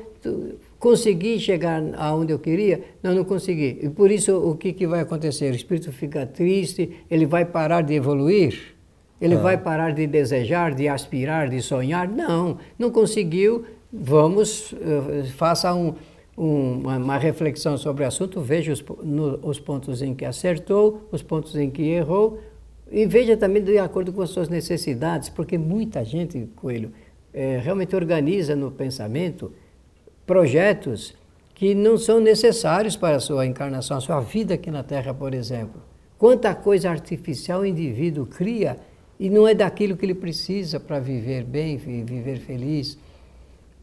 consegui 0.80 1.40
chegar 1.40 1.84
aonde 1.98 2.32
eu 2.32 2.40
queria? 2.40 2.82
Não, 3.04 3.14
não 3.14 3.24
consegui. 3.24 3.80
E 3.82 3.90
por 3.90 4.10
isso, 4.10 4.36
o 4.38 4.56
que, 4.56 4.72
que 4.72 4.88
vai 4.88 5.02
acontecer? 5.02 5.52
O 5.52 5.56
espírito 5.56 5.92
fica 5.92 6.26
triste, 6.26 6.90
ele 7.12 7.26
vai 7.26 7.46
parar 7.46 7.82
de 7.82 7.94
evoluir? 7.94 8.76
Ele 9.22 9.36
ah. 9.36 9.40
vai 9.40 9.58
parar 9.58 9.92
de 9.92 10.08
desejar, 10.08 10.74
de 10.74 10.88
aspirar, 10.88 11.50
de 11.50 11.62
sonhar? 11.62 12.08
Não, 12.08 12.58
não 12.78 12.90
conseguiu. 12.90 13.66
Vamos, 13.92 14.72
uh, 14.72 15.26
faça 15.36 15.74
um, 15.74 15.96
um, 16.38 16.80
uma, 16.80 16.98
uma, 16.98 17.18
reflexão 17.18 17.78
sobre 17.78 18.04
o 18.04 18.08
assunto, 18.08 18.40
veja 18.40 18.72
os, 18.72 18.84
no, 19.04 19.40
os 19.42 19.60
pontos 19.60 20.02
em 20.02 20.14
que 20.14 20.24
acertou, 20.24 21.08
os 21.12 21.22
pontos 21.22 21.56
em 21.56 21.70
que 21.70 21.82
errou, 21.82 22.40
e 22.92 23.06
veja 23.06 23.36
também 23.36 23.64
de 23.64 23.78
acordo 23.80 24.14
com 24.14 24.22
as 24.22 24.30
suas 24.30 24.48
necessidades, 24.48 25.28
porque 25.28 25.58
muita 25.58 26.06
gente, 26.06 26.48
Coelho, 26.56 26.92
é, 27.34 27.60
realmente 27.62 27.96
organiza 27.96 28.56
no 28.56 28.72
pensamento 28.72 29.52
projetos 30.30 31.16
que 31.56 31.74
não 31.74 31.98
são 31.98 32.20
necessários 32.20 32.96
para 32.96 33.16
a 33.16 33.20
sua 33.20 33.48
encarnação, 33.48 33.98
a 33.98 34.00
sua 34.00 34.20
vida 34.20 34.54
aqui 34.54 34.70
na 34.70 34.84
Terra, 34.84 35.12
por 35.12 35.34
exemplo. 35.34 35.82
Quanta 36.20 36.54
coisa 36.54 36.92
artificial 36.92 37.62
o 37.62 37.66
indivíduo 37.66 38.28
cria 38.28 38.78
e 39.20 39.28
não 39.28 39.48
é 39.48 39.56
daquilo 39.56 39.98
que 39.98 40.06
ele 40.06 40.14
precisa 40.14 40.80
para 40.80 41.00
viver 41.00 41.44
bem, 41.44 41.78
viver 41.78 42.38
feliz. 42.38 42.96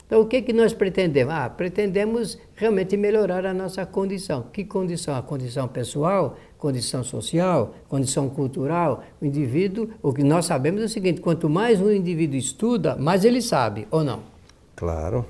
Então, 0.06 0.20
o 0.20 0.26
que, 0.26 0.40
que 0.40 0.52
nós 0.52 0.72
pretendemos? 0.72 1.34
Ah, 1.34 1.50
pretendemos 1.50 2.38
realmente 2.54 2.96
melhorar 2.96 3.44
a 3.44 3.52
nossa 3.52 3.84
condição. 3.84 4.44
Que 4.52 4.64
condição? 4.64 5.16
A 5.16 5.22
condição 5.22 5.66
pessoal, 5.66 6.36
condição 6.56 7.02
social, 7.02 7.74
condição 7.88 8.28
cultural. 8.28 9.02
O 9.20 9.26
indivíduo, 9.26 9.90
o 10.00 10.12
que 10.12 10.22
nós 10.22 10.46
sabemos 10.46 10.80
é 10.80 10.84
o 10.84 10.88
seguinte: 10.88 11.20
quanto 11.20 11.50
mais 11.50 11.80
um 11.80 11.90
indivíduo 11.90 12.38
estuda, 12.38 12.94
mais 12.94 13.24
ele 13.24 13.42
sabe, 13.42 13.88
ou 13.90 14.04
não? 14.04 14.20
Claro. 14.76 15.26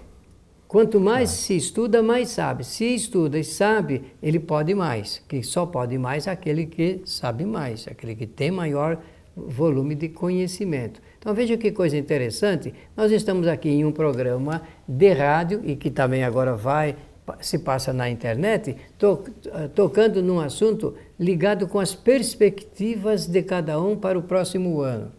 Quanto 0.68 1.00
mais 1.00 1.30
se 1.30 1.56
estuda, 1.56 2.02
mais 2.02 2.30
sabe. 2.30 2.64
Se 2.64 2.84
estuda 2.84 3.38
e 3.38 3.44
sabe, 3.44 4.02
ele 4.22 4.40
pode 4.40 4.74
mais. 4.74 5.22
Que 5.28 5.42
só 5.42 5.64
pode 5.64 5.96
mais 5.96 6.26
aquele 6.26 6.66
que 6.66 7.02
sabe 7.04 7.44
mais, 7.44 7.86
aquele 7.86 8.14
que 8.14 8.26
tem 8.26 8.50
maior 8.50 8.98
volume 9.36 9.94
de 9.94 10.08
conhecimento. 10.08 11.00
Então 11.18 11.34
veja 11.34 11.56
que 11.56 11.70
coisa 11.70 11.96
interessante, 11.96 12.72
nós 12.96 13.12
estamos 13.12 13.46
aqui 13.46 13.68
em 13.68 13.84
um 13.84 13.92
programa 13.92 14.62
de 14.88 15.12
rádio 15.12 15.60
e 15.64 15.76
que 15.76 15.90
também 15.90 16.24
agora 16.24 16.56
vai 16.56 16.96
se 17.40 17.58
passa 17.58 17.92
na 17.92 18.08
internet, 18.08 18.76
to, 18.96 19.24
tocando 19.74 20.22
num 20.22 20.38
assunto 20.38 20.94
ligado 21.18 21.66
com 21.66 21.80
as 21.80 21.94
perspectivas 21.94 23.26
de 23.26 23.42
cada 23.42 23.80
um 23.80 23.96
para 23.96 24.18
o 24.18 24.22
próximo 24.22 24.80
ano, 24.80 25.10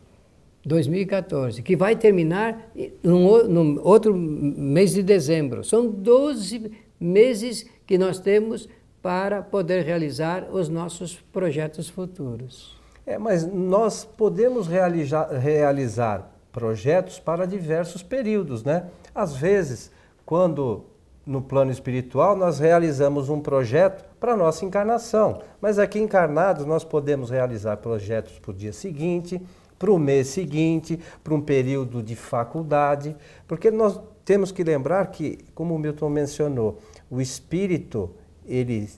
2014, 0.67 1.61
que 1.61 1.75
vai 1.75 1.95
terminar 1.95 2.71
no 3.01 3.81
outro 3.81 4.13
mês 4.13 4.93
de 4.93 5.01
dezembro. 5.01 5.63
São 5.63 5.89
12 5.89 6.71
meses 6.99 7.65
que 7.85 7.97
nós 7.97 8.19
temos 8.19 8.67
para 9.01 9.41
poder 9.41 9.85
realizar 9.85 10.49
os 10.51 10.67
nossos 10.67 11.15
projetos 11.31 11.87
futuros. 11.87 12.75
É, 13.05 13.17
mas 13.17 13.47
nós 13.47 14.03
podemos 14.03 14.67
realizar, 14.67 15.29
realizar 15.29 16.29
projetos 16.51 17.17
para 17.17 17.45
diversos 17.45 18.03
períodos, 18.03 18.63
né? 18.63 18.87
Às 19.15 19.35
vezes, 19.37 19.89
quando 20.25 20.83
no 21.25 21.41
plano 21.41 21.71
espiritual 21.71 22.35
nós 22.35 22.59
realizamos 22.59 23.29
um 23.29 23.39
projeto 23.39 24.03
para 24.19 24.35
nossa 24.35 24.65
encarnação, 24.65 25.41
mas 25.61 25.77
aqui 25.77 25.99
encarnados 25.99 26.65
nós 26.65 26.83
podemos 26.83 27.29
realizar 27.29 27.77
projetos 27.77 28.39
para 28.39 28.51
o 28.51 28.53
dia 28.53 28.73
seguinte, 28.73 29.41
para 29.77 29.91
o 29.91 29.99
mês 29.99 30.27
seguinte, 30.27 30.99
para 31.23 31.33
um 31.33 31.41
período 31.41 32.01
de 32.01 32.15
faculdade, 32.15 33.15
porque 33.47 33.69
nós 33.69 33.99
temos 34.25 34.51
que 34.51 34.63
lembrar 34.63 35.07
que, 35.07 35.39
como 35.55 35.75
o 35.75 35.79
Milton 35.79 36.09
mencionou, 36.09 36.79
o 37.09 37.21
espírito, 37.21 38.11
ele, 38.45 38.89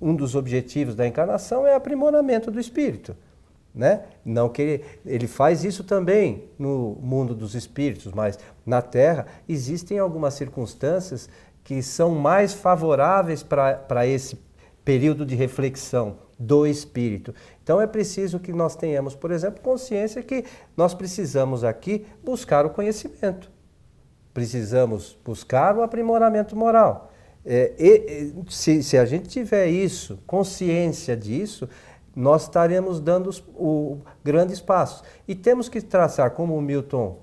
um 0.00 0.14
dos 0.14 0.34
objetivos 0.34 0.94
da 0.94 1.06
encarnação 1.06 1.66
é 1.66 1.74
aprimoramento 1.74 2.50
do 2.50 2.58
espírito. 2.58 3.14
Né? 3.74 4.02
Não 4.24 4.48
que 4.48 4.62
ele, 4.62 4.84
ele 5.04 5.26
faz 5.26 5.62
isso 5.62 5.84
também 5.84 6.44
no 6.58 6.96
mundo 7.02 7.34
dos 7.34 7.54
espíritos, 7.54 8.12
mas 8.12 8.38
na 8.64 8.80
Terra 8.80 9.26
existem 9.48 9.98
algumas 9.98 10.34
circunstâncias 10.34 11.28
que 11.62 11.82
são 11.82 12.14
mais 12.14 12.54
favoráveis 12.54 13.42
para 13.42 14.06
esse 14.06 14.36
período 14.88 15.26
de 15.26 15.34
reflexão 15.34 16.16
do 16.38 16.66
espírito. 16.66 17.34
Então 17.62 17.78
é 17.78 17.86
preciso 17.86 18.40
que 18.40 18.54
nós 18.54 18.74
tenhamos, 18.74 19.14
por 19.14 19.30
exemplo, 19.30 19.60
consciência 19.60 20.22
que 20.22 20.46
nós 20.74 20.94
precisamos 20.94 21.62
aqui 21.62 22.06
buscar 22.24 22.64
o 22.64 22.70
conhecimento, 22.70 23.50
precisamos 24.32 25.18
buscar 25.22 25.76
o 25.76 25.82
aprimoramento 25.82 26.56
moral. 26.56 27.12
É, 27.44 27.74
e, 27.78 28.32
se, 28.48 28.82
se 28.82 28.96
a 28.96 29.04
gente 29.04 29.28
tiver 29.28 29.66
isso, 29.66 30.18
consciência 30.26 31.14
disso, 31.14 31.68
nós 32.16 32.44
estaremos 32.44 32.98
dando 32.98 33.28
os, 33.28 33.44
o, 33.54 33.98
grandes 34.24 34.58
passos. 34.58 35.04
E 35.28 35.34
temos 35.34 35.68
que 35.68 35.82
traçar, 35.82 36.30
como 36.30 36.56
o 36.56 36.62
Milton 36.62 37.18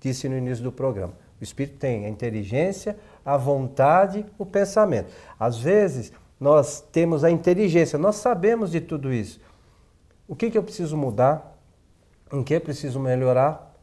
disse 0.00 0.30
no 0.30 0.38
início 0.38 0.64
do 0.64 0.72
programa, 0.72 1.12
o 1.38 1.44
espírito 1.44 1.76
tem 1.76 2.06
a 2.06 2.08
inteligência, 2.08 2.96
a 3.22 3.36
vontade, 3.36 4.24
o 4.38 4.46
pensamento. 4.46 5.12
Às 5.38 5.58
vezes, 5.58 6.10
nós 6.38 6.80
temos 6.92 7.24
a 7.24 7.30
inteligência, 7.30 7.98
nós 7.98 8.16
sabemos 8.16 8.70
de 8.70 8.80
tudo 8.80 9.12
isso. 9.12 9.40
O 10.28 10.34
que, 10.36 10.50
que 10.50 10.58
eu 10.58 10.62
preciso 10.62 10.96
mudar? 10.96 11.56
Em 12.32 12.42
que 12.42 12.54
eu 12.54 12.60
preciso 12.60 12.98
melhorar? 13.00 13.74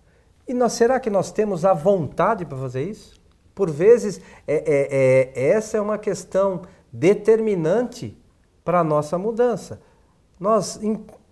E 0.48 0.54
nós, 0.54 0.74
será 0.74 1.00
que 1.00 1.10
nós 1.10 1.32
temos 1.32 1.66
a 1.66 1.74
vontade 1.74 2.46
para 2.46 2.58
fazer 2.58 2.84
isso? 2.84 3.22
Por 3.56 3.70
vezes, 3.70 4.20
é, 4.48 4.56
é, 4.56 5.42
é, 5.42 5.50
essa 5.50 5.78
é 5.78 5.82
uma 5.82 5.98
questão 5.98 6.64
determinante 6.92 8.18
para 8.64 8.80
a 8.80 8.84
nossa 8.84 9.18
mudança 9.18 9.80
nós 10.44 10.80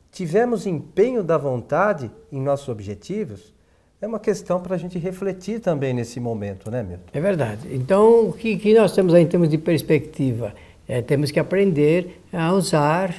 tivemos 0.10 0.66
empenho 0.66 1.22
da 1.22 1.38
vontade 1.38 2.10
em 2.32 2.42
nossos 2.42 2.70
objetivos, 2.70 3.54
é 4.02 4.08
uma 4.08 4.20
questão 4.20 4.60
para 4.62 4.76
a 4.76 4.78
gente 4.78 4.98
refletir 4.98 5.60
também 5.60 5.94
nesse 5.94 6.20
momento, 6.20 6.72
né, 6.72 6.82
Milton? 6.82 7.04
É 7.14 7.20
verdade. 7.20 7.68
Então, 7.76 8.30
o 8.30 8.34
que, 8.34 8.58
que 8.58 8.74
nós 8.74 8.96
temos 8.96 9.14
aí 9.14 9.24
em 9.24 9.28
termos 9.28 9.50
de 9.50 9.58
perspectiva? 9.58 10.56
É, 10.88 11.02
temos 11.02 11.32
que 11.32 11.40
aprender 11.40 12.22
a 12.32 12.54
usar, 12.54 13.14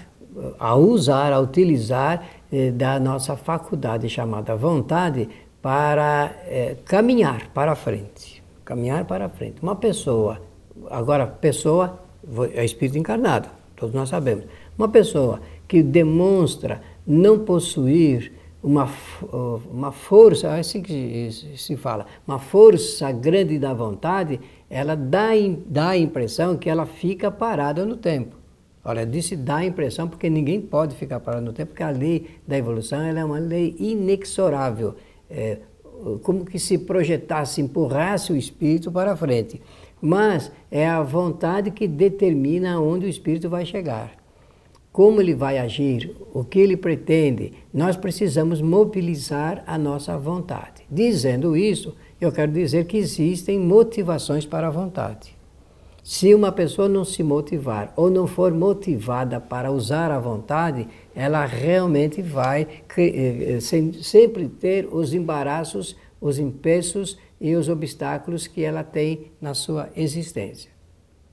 a 0.58 0.76
usar, 0.76 1.32
a 1.32 1.40
utilizar 1.40 2.22
é, 2.52 2.70
da 2.70 3.00
nossa 3.00 3.36
faculdade 3.36 4.08
chamada 4.08 4.54
vontade 4.56 5.28
para 5.60 6.34
é, 6.46 6.76
caminhar 6.84 7.48
para 7.54 7.74
frente. 7.74 8.42
Caminhar 8.64 9.04
para 9.04 9.28
frente. 9.28 9.62
Uma 9.62 9.76
pessoa, 9.76 10.40
agora, 10.90 11.26
pessoa 11.26 12.00
é 12.54 12.64
espírito 12.64 12.98
encarnado, 12.98 13.48
todos 13.76 13.94
nós 13.94 14.08
sabemos. 14.08 14.44
Uma 14.76 14.88
pessoa 14.88 15.40
que 15.66 15.82
demonstra 15.82 16.82
não 17.06 17.38
possuir 17.40 18.32
uma, 18.62 18.88
uma 19.70 19.90
força, 19.90 20.48
é 20.48 20.60
assim 20.60 20.80
que 20.80 21.30
se 21.56 21.76
fala, 21.76 22.06
uma 22.26 22.38
força 22.38 23.10
grande 23.10 23.58
da 23.58 23.74
vontade, 23.74 24.38
ela 24.74 24.96
dá, 24.96 25.28
dá 25.66 25.90
a 25.90 25.98
impressão 25.98 26.56
que 26.56 26.70
ela 26.70 26.86
fica 26.86 27.30
parada 27.30 27.84
no 27.84 27.94
tempo. 27.94 28.34
Olha, 28.82 29.04
disse 29.04 29.36
dá 29.36 29.56
a 29.56 29.66
impressão 29.66 30.08
porque 30.08 30.30
ninguém 30.30 30.62
pode 30.62 30.96
ficar 30.96 31.20
parado 31.20 31.44
no 31.44 31.52
tempo, 31.52 31.72
porque 31.72 31.82
a 31.82 31.90
lei 31.90 32.38
da 32.48 32.56
evolução 32.56 33.02
ela 33.02 33.20
é 33.20 33.24
uma 33.24 33.38
lei 33.38 33.76
inexorável. 33.78 34.94
É, 35.30 35.58
como 36.22 36.46
que 36.46 36.58
se 36.58 36.78
projetasse, 36.78 37.60
empurrasse 37.60 38.32
o 38.32 38.36
espírito 38.36 38.90
para 38.90 39.14
frente. 39.14 39.60
Mas 40.00 40.50
é 40.70 40.88
a 40.88 41.02
vontade 41.02 41.70
que 41.70 41.86
determina 41.86 42.80
onde 42.80 43.04
o 43.04 43.08
espírito 43.10 43.50
vai 43.50 43.66
chegar 43.66 44.22
como 44.92 45.22
ele 45.22 45.34
vai 45.34 45.58
agir, 45.58 46.14
o 46.34 46.44
que 46.44 46.58
ele 46.58 46.76
pretende, 46.76 47.54
nós 47.72 47.96
precisamos 47.96 48.60
mobilizar 48.60 49.64
a 49.66 49.78
nossa 49.78 50.18
vontade. 50.18 50.82
Dizendo 50.90 51.56
isso, 51.56 51.96
eu 52.24 52.32
quero 52.32 52.52
dizer 52.52 52.86
que 52.86 52.96
existem 52.96 53.58
motivações 53.58 54.46
para 54.46 54.68
a 54.68 54.70
vontade. 54.70 55.36
Se 56.02 56.34
uma 56.34 56.50
pessoa 56.50 56.88
não 56.88 57.04
se 57.04 57.22
motivar 57.22 57.92
ou 57.96 58.10
não 58.10 58.26
for 58.26 58.52
motivada 58.52 59.40
para 59.40 59.70
usar 59.70 60.10
a 60.10 60.18
vontade, 60.18 60.88
ela 61.14 61.44
realmente 61.44 62.20
vai 62.20 62.66
eh, 62.96 63.56
eh, 63.56 63.60
sempre 63.60 64.48
ter 64.48 64.88
os 64.92 65.14
embaraços, 65.14 65.96
os 66.20 66.38
empeços 66.38 67.18
e 67.40 67.54
os 67.54 67.68
obstáculos 67.68 68.48
que 68.48 68.64
ela 68.64 68.82
tem 68.82 69.32
na 69.40 69.54
sua 69.54 69.90
existência. 69.96 70.72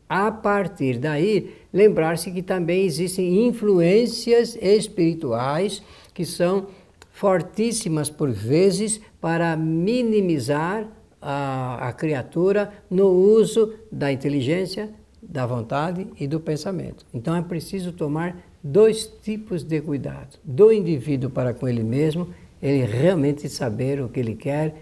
A 0.08 0.32
partir 0.32 0.98
daí, 0.98 1.54
lembrar-se 1.72 2.32
que 2.32 2.42
também 2.42 2.84
existem 2.84 3.48
influências 3.48 4.56
espirituais 4.60 5.84
que 6.14 6.26
são 6.26 6.68
fortíssimas 7.12 8.10
por 8.10 8.32
vezes 8.32 9.02
para 9.22 9.56
minimizar 9.56 10.88
a, 11.22 11.90
a 11.90 11.94
criatura 11.94 12.72
no 12.90 13.08
uso 13.08 13.74
da 13.92 14.12
inteligência, 14.12 14.90
da 15.22 15.46
vontade 15.46 16.08
e 16.20 16.28
do 16.28 16.40
pensamento. 16.40 17.06
Então 17.14 17.36
é 17.36 17.42
preciso 17.42 17.92
tomar 17.92 18.38
dois 18.64 19.06
tipos 19.22 19.64
de 19.64 19.82
cuidado: 19.82 20.38
do 20.44 20.72
indivíduo 20.72 21.30
para 21.30 21.54
com 21.54 21.68
ele 21.68 21.84
mesmo, 21.84 22.30
ele 22.62 22.86
realmente 22.86 23.48
saber 23.50 24.02
o 24.02 24.10
que 24.10 24.20
ele 24.20 24.36
quer, 24.36 24.76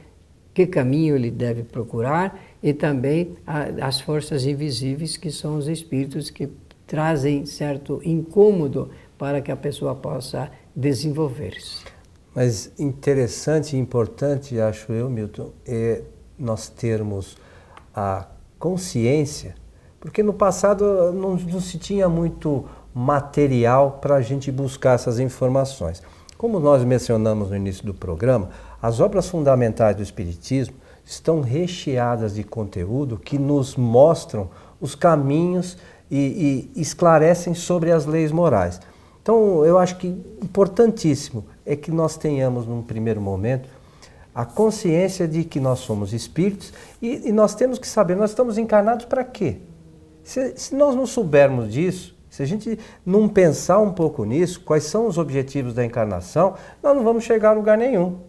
que 0.54 0.66
caminho 0.66 1.16
ele 1.16 1.32
deve 1.32 1.64
procurar 1.64 2.40
e 2.62 2.74
também 2.74 3.36
a, 3.46 3.88
as 3.88 4.00
forças 4.00 4.46
invisíveis, 4.46 5.18
que 5.18 5.32
são 5.32 5.58
os 5.58 5.68
espíritos 5.68 6.30
que 6.30 6.50
trazem 6.86 7.46
certo 7.46 8.02
incômodo 8.04 8.90
para 9.18 9.42
que 9.42 9.52
a 9.52 9.56
pessoa 9.56 9.94
possa 9.94 10.50
desenvolver-se. 10.76 11.97
Mas 12.38 12.72
interessante 12.78 13.76
e 13.76 13.80
importante, 13.80 14.62
acho 14.62 14.92
eu, 14.92 15.10
Milton, 15.10 15.50
é 15.66 16.04
nós 16.38 16.70
termos 16.70 17.36
a 17.96 18.28
consciência, 18.60 19.56
porque 20.00 20.22
no 20.22 20.32
passado 20.32 21.12
não, 21.14 21.36
não 21.36 21.60
se 21.60 21.80
tinha 21.80 22.08
muito 22.08 22.64
material 22.94 23.98
para 24.00 24.18
a 24.18 24.22
gente 24.22 24.52
buscar 24.52 24.94
essas 24.94 25.18
informações. 25.18 26.04
Como 26.38 26.60
nós 26.60 26.84
mencionamos 26.84 27.50
no 27.50 27.56
início 27.56 27.84
do 27.84 27.92
programa, 27.96 28.50
as 28.80 29.00
obras 29.00 29.28
fundamentais 29.28 29.96
do 29.96 30.04
Espiritismo 30.04 30.76
estão 31.04 31.42
recheadas 31.42 32.36
de 32.36 32.44
conteúdo 32.44 33.18
que 33.18 33.40
nos 33.40 33.76
mostram 33.76 34.48
os 34.80 34.94
caminhos 34.94 35.76
e, 36.12 36.70
e 36.76 36.80
esclarecem 36.80 37.56
sobre 37.56 37.92
as 37.92 38.06
leis 38.06 38.32
morais. 38.32 38.80
Então, 39.24 39.66
eu 39.66 39.80
acho 39.80 39.98
que 39.98 40.08
importantíssimo 40.42 41.44
é 41.68 41.76
que 41.76 41.92
nós 41.92 42.16
tenhamos, 42.16 42.66
num 42.66 42.82
primeiro 42.82 43.20
momento, 43.20 43.68
a 44.34 44.46
consciência 44.46 45.28
de 45.28 45.44
que 45.44 45.60
nós 45.60 45.80
somos 45.80 46.14
espíritos 46.14 46.72
e, 47.02 47.28
e 47.28 47.32
nós 47.34 47.54
temos 47.54 47.78
que 47.78 47.88
saber, 47.88 48.16
nós 48.16 48.30
estamos 48.30 48.58
encarnados 48.58 49.06
para 49.06 49.24
quê? 49.24 49.58
Se, 50.24 50.54
se, 50.56 50.76
nós 50.76 50.96
não 50.96 51.06
soubermos 51.06 51.72
disso, 51.74 52.16
se 52.30 52.42
a 52.42 52.46
gente 52.46 52.80
não 53.06 53.28
pensar 53.28 53.80
um 53.80 53.92
pouco 53.92 54.24
nisso, 54.24 54.62
quais 54.62 54.84
são 54.84 55.08
os 55.08 55.18
objetivos 55.18 55.74
da 55.74 55.84
encarnação, 55.84 56.56
nós 56.82 56.96
não 56.96 57.04
vamos 57.04 57.26
chegar 57.26 57.50
a 57.50 57.54
lugar 57.54 57.78
nenhum. 57.78 58.20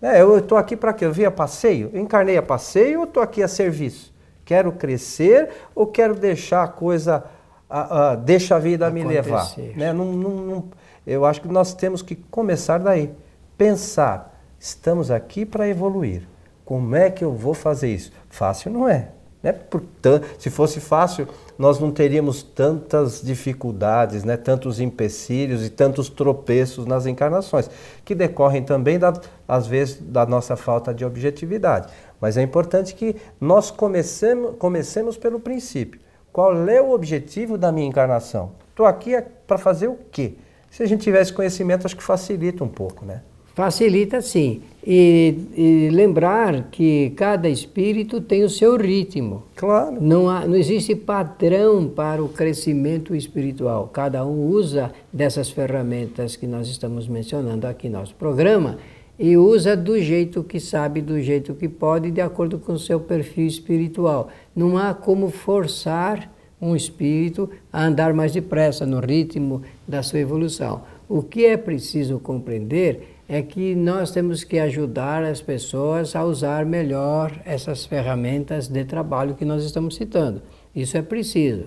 É, 0.00 0.22
eu 0.22 0.38
estou 0.38 0.56
aqui 0.56 0.76
para 0.76 0.92
quê? 0.92 1.04
Eu 1.04 1.12
vim 1.12 1.24
a 1.24 1.30
passeio? 1.30 1.90
Eu 1.92 2.00
encarnei 2.00 2.36
a 2.36 2.42
passeio 2.42 3.00
ou 3.00 3.04
estou 3.04 3.22
aqui 3.22 3.42
a 3.42 3.48
serviço? 3.48 4.14
Quero 4.44 4.70
crescer 4.72 5.48
ou 5.74 5.86
quero 5.86 6.14
deixar 6.14 6.62
a 6.62 6.68
coisa, 6.68 7.24
a, 7.68 8.10
a, 8.10 8.14
deixa 8.14 8.56
a 8.56 8.58
vida 8.58 8.86
Acontecer. 8.86 9.08
me 9.08 9.14
levar? 9.14 9.56
Né? 9.76 9.92
Não, 9.92 10.04
não, 10.04 10.30
não, 10.30 10.64
eu 11.06 11.24
acho 11.24 11.40
que 11.40 11.48
nós 11.48 11.74
temos 11.74 12.02
que 12.02 12.14
começar 12.14 12.78
daí. 12.78 13.12
Pensar, 13.56 14.38
estamos 14.58 15.10
aqui 15.10 15.44
para 15.44 15.68
evoluir. 15.68 16.22
Como 16.64 16.94
é 16.94 17.10
que 17.10 17.24
eu 17.24 17.32
vou 17.32 17.54
fazer 17.54 17.92
isso? 17.92 18.12
Fácil 18.28 18.70
não 18.70 18.88
é. 18.88 19.08
Né? 19.42 19.52
Portanto, 19.52 20.26
se 20.38 20.50
fosse 20.50 20.80
fácil, 20.80 21.26
nós 21.58 21.78
não 21.78 21.90
teríamos 21.90 22.42
tantas 22.42 23.22
dificuldades, 23.22 24.22
né? 24.22 24.36
tantos 24.36 24.80
empecilhos 24.80 25.64
e 25.64 25.70
tantos 25.70 26.08
tropeços 26.08 26.84
nas 26.86 27.06
encarnações, 27.06 27.70
que 28.04 28.14
decorrem 28.14 28.62
também, 28.62 28.98
da, 28.98 29.12
às 29.48 29.66
vezes, 29.66 29.98
da 30.00 30.26
nossa 30.26 30.56
falta 30.56 30.92
de 30.92 31.04
objetividade. 31.04 31.90
Mas 32.20 32.36
é 32.36 32.42
importante 32.42 32.94
que 32.94 33.16
nós 33.40 33.70
comecemos, 33.70 34.56
comecemos 34.58 35.16
pelo 35.16 35.40
princípio. 35.40 36.00
Qual 36.32 36.68
é 36.68 36.80
o 36.80 36.92
objetivo 36.92 37.56
da 37.56 37.72
minha 37.72 37.88
encarnação? 37.88 38.52
Estou 38.70 38.86
aqui 38.86 39.14
é 39.14 39.22
para 39.22 39.58
fazer 39.58 39.88
o 39.88 39.98
quê? 40.12 40.34
Se 40.70 40.82
a 40.82 40.86
gente 40.86 41.02
tivesse 41.02 41.32
conhecimento, 41.32 41.84
acho 41.84 41.96
que 41.96 42.02
facilita 42.02 42.62
um 42.62 42.68
pouco, 42.68 43.04
né? 43.04 43.22
Facilita 43.54 44.22
sim. 44.22 44.62
E, 44.86 45.34
e, 45.54 45.90
lembrar 45.90 46.68
que 46.70 47.10
cada 47.10 47.48
espírito 47.48 48.20
tem 48.20 48.44
o 48.44 48.48
seu 48.48 48.76
ritmo. 48.76 49.42
Claro. 49.56 49.98
Não, 50.00 50.30
há, 50.30 50.46
não 50.46 50.56
existe 50.56 50.94
padrão 50.94 51.86
para 51.86 52.22
o 52.22 52.28
crescimento 52.28 53.14
espiritual. 53.14 53.90
Cada 53.92 54.24
um 54.24 54.46
usa 54.46 54.92
dessas 55.12 55.50
ferramentas 55.50 56.36
que 56.36 56.46
nós 56.46 56.68
estamos 56.68 57.08
mencionando 57.08 57.66
aqui 57.66 57.88
no 57.88 57.98
nosso 57.98 58.14
programa 58.14 58.78
e 59.18 59.36
usa 59.36 59.76
do 59.76 60.00
jeito 60.00 60.42
que 60.42 60.58
sabe, 60.58 61.02
do 61.02 61.20
jeito 61.20 61.52
que 61.52 61.68
pode, 61.68 62.10
de 62.10 62.22
acordo 62.22 62.58
com 62.58 62.72
o 62.72 62.78
seu 62.78 62.98
perfil 62.98 63.46
espiritual. 63.46 64.30
Não 64.56 64.78
há 64.78 64.94
como 64.94 65.28
forçar 65.28 66.32
um 66.60 66.76
espírito 66.76 67.48
a 67.72 67.84
andar 67.84 68.12
mais 68.12 68.32
depressa 68.32 68.84
no 68.84 69.00
ritmo 69.00 69.62
da 69.86 70.02
sua 70.02 70.20
evolução. 70.20 70.82
O 71.08 71.22
que 71.22 71.46
é 71.46 71.56
preciso 71.56 72.18
compreender 72.18 73.16
é 73.28 73.42
que 73.42 73.74
nós 73.74 74.10
temos 74.10 74.42
que 74.42 74.58
ajudar 74.58 75.22
as 75.22 75.40
pessoas 75.40 76.16
a 76.16 76.24
usar 76.24 76.66
melhor 76.66 77.40
essas 77.44 77.86
ferramentas 77.86 78.68
de 78.68 78.84
trabalho 78.84 79.34
que 79.34 79.44
nós 79.44 79.64
estamos 79.64 79.94
citando. 79.94 80.42
Isso 80.74 80.96
é 80.96 81.02
preciso. 81.02 81.66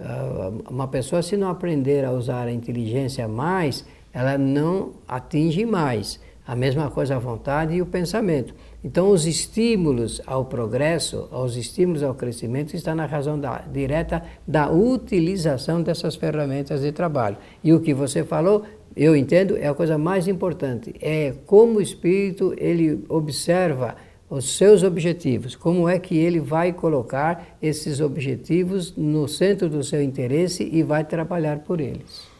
Ah, 0.00 0.50
uma 0.70 0.88
pessoa, 0.88 1.22
se 1.22 1.36
não 1.36 1.48
aprender 1.48 2.04
a 2.04 2.12
usar 2.12 2.48
a 2.48 2.52
inteligência 2.52 3.28
mais, 3.28 3.84
ela 4.12 4.36
não 4.36 4.92
atinge 5.06 5.64
mais. 5.64 6.18
A 6.46 6.56
mesma 6.56 6.90
coisa 6.90 7.16
a 7.16 7.18
vontade 7.18 7.74
e 7.74 7.82
o 7.82 7.86
pensamento. 7.86 8.54
Então, 8.84 9.10
os 9.10 9.26
estímulos 9.26 10.20
ao 10.26 10.44
progresso, 10.44 11.28
os 11.30 11.56
estímulos 11.56 12.02
ao 12.02 12.14
crescimento, 12.14 12.74
está 12.74 12.94
na 12.94 13.06
razão 13.06 13.38
da, 13.38 13.58
direta 13.58 14.22
da 14.46 14.70
utilização 14.70 15.82
dessas 15.82 16.16
ferramentas 16.16 16.80
de 16.80 16.90
trabalho. 16.90 17.36
E 17.62 17.72
o 17.72 17.80
que 17.80 17.94
você 17.94 18.24
falou 18.24 18.64
eu 18.96 19.16
entendo, 19.16 19.56
é 19.56 19.66
a 19.66 19.74
coisa 19.74 19.96
mais 19.96 20.28
importante. 20.28 20.94
É 21.00 21.34
como 21.46 21.78
o 21.78 21.82
espírito 21.82 22.54
ele 22.58 23.04
observa 23.08 23.96
os 24.28 24.56
seus 24.56 24.82
objetivos, 24.82 25.54
como 25.54 25.88
é 25.88 25.98
que 25.98 26.16
ele 26.16 26.40
vai 26.40 26.72
colocar 26.72 27.56
esses 27.60 28.00
objetivos 28.00 28.96
no 28.96 29.28
centro 29.28 29.68
do 29.68 29.84
seu 29.84 30.02
interesse 30.02 30.68
e 30.72 30.82
vai 30.82 31.04
trabalhar 31.04 31.60
por 31.60 31.80
eles. 31.80 32.31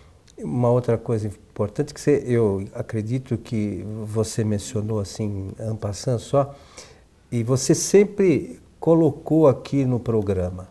Uma 0.43 0.71
outra 0.71 0.99
coisa 0.99 1.27
importante 1.27 1.95
que 1.95 2.01
você, 2.01 2.23
eu 2.27 2.67
acredito 2.75 3.39
que 3.39 3.85
você 4.05 4.43
mencionou 4.43 4.99
assim, 4.99 5.53
ampassando 5.59 6.21
só, 6.21 6.55
e 7.31 7.43
você 7.43 7.75
sempre 7.75 8.61
colocou 8.81 9.47
aqui 9.47 9.85
no 9.85 10.01
programa, 10.01 10.69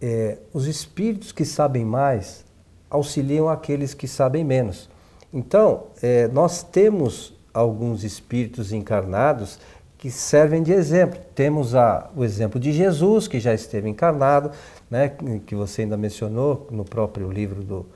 é, 0.00 0.38
os 0.52 0.66
espíritos 0.66 1.32
que 1.32 1.44
sabem 1.44 1.84
mais 1.84 2.44
auxiliam 2.88 3.48
aqueles 3.48 3.94
que 3.94 4.06
sabem 4.06 4.44
menos. 4.44 4.88
Então, 5.32 5.84
é, 6.02 6.28
nós 6.28 6.62
temos 6.62 7.34
alguns 7.54 8.04
espíritos 8.04 8.72
encarnados 8.72 9.58
que 9.96 10.10
servem 10.10 10.62
de 10.62 10.72
exemplo. 10.72 11.18
Temos 11.34 11.74
a, 11.74 12.10
o 12.14 12.24
exemplo 12.24 12.60
de 12.60 12.72
Jesus, 12.72 13.28
que 13.28 13.40
já 13.40 13.54
esteve 13.54 13.88
encarnado, 13.88 14.50
né, 14.90 15.12
que 15.46 15.54
você 15.54 15.82
ainda 15.82 15.96
mencionou 15.96 16.66
no 16.70 16.84
próprio 16.84 17.30
livro 17.30 17.62
do, 17.62 17.86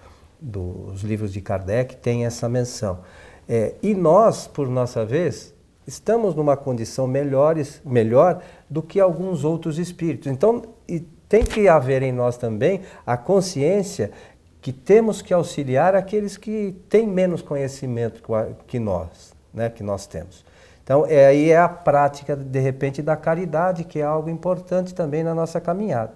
dos 0.40 1.02
livros 1.02 1.32
de 1.32 1.40
Kardec, 1.40 1.96
tem 1.96 2.26
essa 2.26 2.48
menção. 2.48 3.00
É, 3.48 3.74
e 3.82 3.94
nós, 3.94 4.46
por 4.46 4.68
nossa 4.68 5.04
vez, 5.04 5.54
estamos 5.86 6.34
numa 6.34 6.56
condição 6.56 7.06
melhores, 7.06 7.80
melhor 7.84 8.42
do 8.68 8.82
que 8.82 8.98
alguns 8.98 9.44
outros 9.44 9.78
espíritos. 9.78 10.30
Então, 10.30 10.62
tem 11.28 11.44
que 11.44 11.68
haver 11.68 12.02
em 12.02 12.12
nós 12.12 12.36
também 12.36 12.82
a 13.04 13.16
consciência 13.16 14.10
que 14.60 14.72
temos 14.72 15.22
que 15.22 15.32
auxiliar 15.32 15.94
aqueles 15.94 16.36
que 16.36 16.76
têm 16.88 17.06
menos 17.06 17.42
conhecimento 17.42 18.22
que 18.66 18.78
nós, 18.78 19.32
né, 19.52 19.68
que 19.68 19.82
nós 19.82 20.06
temos. 20.06 20.44
Então, 20.82 21.04
é, 21.06 21.26
aí 21.26 21.50
é 21.50 21.58
a 21.58 21.68
prática, 21.68 22.36
de 22.36 22.60
repente, 22.60 23.02
da 23.02 23.16
caridade, 23.16 23.84
que 23.84 23.98
é 23.98 24.04
algo 24.04 24.30
importante 24.30 24.94
também 24.94 25.24
na 25.24 25.34
nossa 25.34 25.60
caminhada. 25.60 26.14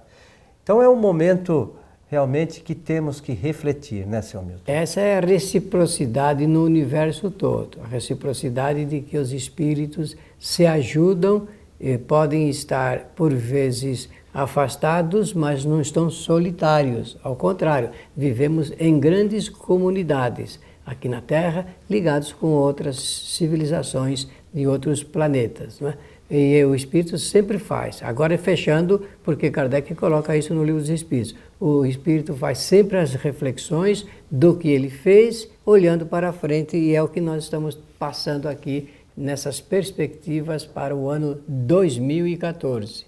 Então, 0.63 0.81
é 0.81 0.89
um 0.89 0.97
momento 0.97 1.75
realmente 2.11 2.61
que 2.61 2.75
temos 2.75 3.21
que 3.21 3.33
refletir, 3.33 4.05
né, 4.05 4.21
seu 4.21 4.43
Milton? 4.43 4.65
Essa 4.67 5.01
é 5.01 5.19
a 5.19 5.21
reciprocidade 5.21 6.45
no 6.45 6.65
universo 6.65 7.31
todo. 7.31 7.79
A 7.85 7.87
reciprocidade 7.87 8.85
de 8.85 9.01
que 9.01 9.17
os 9.17 9.33
espíritos 9.33 10.17
se 10.39 10.67
ajudam 10.67 11.47
e 11.79 11.97
podem 11.97 12.51
estar, 12.51 13.13
por 13.15 13.33
vezes, 13.33 14.09
afastados, 14.35 15.33
mas 15.33 15.65
não 15.65 15.81
estão 15.81 16.11
solitários. 16.11 17.17
Ao 17.23 17.37
contrário, 17.37 17.91
vivemos 18.17 18.73
em 18.79 18.99
grandes 18.99 19.49
comunidades 19.49 20.59
aqui 20.85 21.09
na 21.09 21.21
Terra, 21.21 21.69
ligados 21.89 22.33
com 22.33 22.49
outras 22.49 22.99
civilizações 22.99 24.27
de 24.53 24.67
outros 24.67 25.05
planetas. 25.05 25.79
Né? 25.79 25.95
E 26.31 26.65
o 26.65 26.77
Espírito 26.77 27.19
sempre 27.19 27.59
faz. 27.59 28.01
Agora, 28.03 28.39
fechando, 28.39 29.05
porque 29.25 29.51
Kardec 29.51 29.95
coloca 29.97 30.37
isso 30.37 30.55
no 30.55 30.63
Livro 30.63 30.81
dos 30.81 30.89
Espíritos. 30.89 31.35
O 31.59 31.85
Espírito 31.85 32.35
faz 32.35 32.59
sempre 32.59 32.99
as 32.99 33.15
reflexões 33.15 34.07
do 34.31 34.57
que 34.57 34.69
ele 34.69 34.89
fez, 34.89 35.49
olhando 35.67 36.07
para 36.07 36.33
frente, 36.33 36.77
e 36.77 36.95
é 36.95 37.03
o 37.03 37.09
que 37.09 37.21
nós 37.21 37.43
estamos 37.43 37.77
passando 37.99 38.49
aqui 38.49 38.89
nessas 39.17 39.61
perspectivas 39.61 40.65
para 40.65 40.95
o 40.95 41.09
ano 41.09 41.41
2014. 41.49 43.05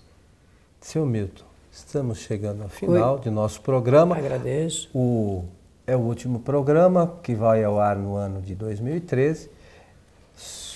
Seu 0.80 1.06
Milton, 1.06 1.44
estamos 1.70 2.18
chegando 2.18 2.64
ao 2.64 2.68
final 2.68 3.14
Oi. 3.14 3.20
de 3.20 3.30
nosso 3.30 3.60
programa. 3.60 4.16
Agradeço. 4.16 4.90
O, 4.92 5.44
é 5.86 5.94
o 5.94 6.00
último 6.00 6.40
programa 6.40 7.18
que 7.22 7.36
vai 7.36 7.62
ao 7.62 7.78
ar 7.78 7.96
no 7.96 8.16
ano 8.16 8.42
de 8.42 8.56
2013 8.56 9.48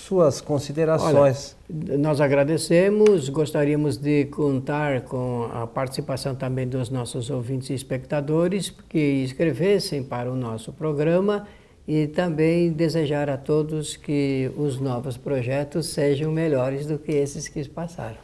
suas 0.07 0.39
considerações. 0.39 1.55
Olha, 1.69 1.97
nós 1.97 2.21
agradecemos, 2.21 3.27
gostaríamos 3.27 3.97
de 3.97 4.25
contar 4.25 5.01
com 5.01 5.49
a 5.53 5.67
participação 5.67 6.33
também 6.33 6.65
dos 6.65 6.89
nossos 6.89 7.29
ouvintes 7.29 7.69
e 7.71 7.73
espectadores 7.73 8.69
que 8.87 8.97
escrevessem 8.97 10.01
para 10.01 10.31
o 10.31 10.35
nosso 10.35 10.71
programa 10.71 11.45
e 11.85 12.07
também 12.07 12.71
desejar 12.71 13.29
a 13.29 13.37
todos 13.37 13.97
que 13.97 14.49
os 14.57 14.79
novos 14.79 15.17
projetos 15.17 15.87
sejam 15.87 16.31
melhores 16.31 16.85
do 16.85 16.97
que 16.97 17.11
esses 17.11 17.49
que 17.49 17.67
passaram. 17.67 18.17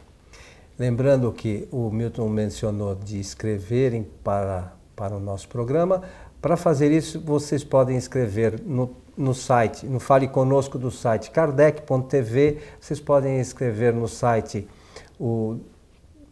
Lembrando 0.78 1.30
que 1.32 1.68
o 1.70 1.90
Milton 1.90 2.30
mencionou 2.30 2.94
de 2.94 3.20
escreverem 3.20 4.06
para, 4.24 4.72
para 4.96 5.14
o 5.14 5.20
nosso 5.20 5.48
programa, 5.48 6.02
para 6.40 6.56
fazer 6.56 6.90
isso 6.90 7.20
vocês 7.20 7.62
podem 7.62 7.96
escrever 7.96 8.58
no 8.64 9.03
no 9.16 9.34
site, 9.34 9.86
no 9.86 10.00
Fale 10.00 10.28
Conosco 10.28 10.78
do 10.78 10.90
site 10.90 11.30
kardec.tv, 11.30 12.58
vocês 12.80 13.00
podem 13.00 13.40
escrever 13.40 13.92
no 13.92 14.08
site 14.08 14.66
o 15.18 15.58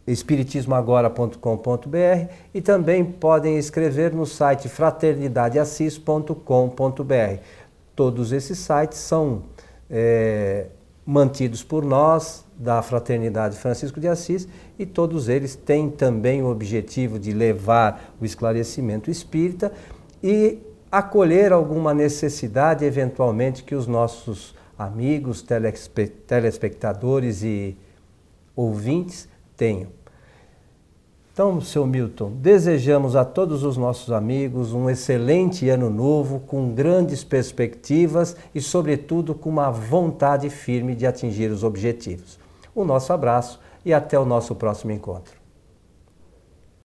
espiritismoagora.com.br 0.05 2.27
e 2.53 2.61
também 2.61 3.05
podem 3.05 3.57
escrever 3.57 4.13
no 4.13 4.25
site 4.25 4.67
fraternidadeassis.com.br. 4.67 7.39
Todos 7.95 8.33
esses 8.33 8.59
sites 8.59 8.97
são 8.97 9.43
é, 9.89 10.67
mantidos 11.05 11.63
por 11.63 11.85
nós, 11.85 12.43
da 12.57 12.81
Fraternidade 12.81 13.57
Francisco 13.57 13.99
de 13.99 14.07
Assis, 14.07 14.47
e 14.77 14.85
todos 14.85 15.29
eles 15.29 15.55
têm 15.55 15.89
também 15.89 16.41
o 16.41 16.47
objetivo 16.47 17.17
de 17.17 17.33
levar 17.33 18.13
o 18.21 18.25
esclarecimento 18.25 19.09
espírita 19.09 19.71
e 20.21 20.59
acolher 20.93 21.51
alguma 21.51 21.91
necessidade, 21.91 22.85
eventualmente, 22.85 23.63
que 23.63 23.73
os 23.73 23.87
nossos 23.87 24.53
amigos, 24.77 25.43
telespectadores 26.27 27.41
e 27.41 27.75
ouvintes 28.55 29.27
tenham. 29.57 29.89
Então, 31.33 31.59
seu 31.59 31.87
Milton, 31.87 32.33
desejamos 32.33 33.15
a 33.15 33.25
todos 33.25 33.63
os 33.63 33.75
nossos 33.75 34.11
amigos 34.11 34.71
um 34.71 34.87
excelente 34.87 35.67
ano 35.67 35.89
novo, 35.89 36.41
com 36.41 36.75
grandes 36.75 37.23
perspectivas 37.23 38.37
e, 38.53 38.61
sobretudo, 38.61 39.33
com 39.33 39.49
uma 39.49 39.71
vontade 39.71 40.47
firme 40.51 40.93
de 40.93 41.07
atingir 41.07 41.49
os 41.49 41.63
objetivos. 41.63 42.37
O 42.75 42.85
nosso 42.85 43.11
abraço 43.11 43.59
e 43.83 43.91
até 43.91 44.19
o 44.19 44.25
nosso 44.25 44.53
próximo 44.53 44.91
encontro. 44.91 45.42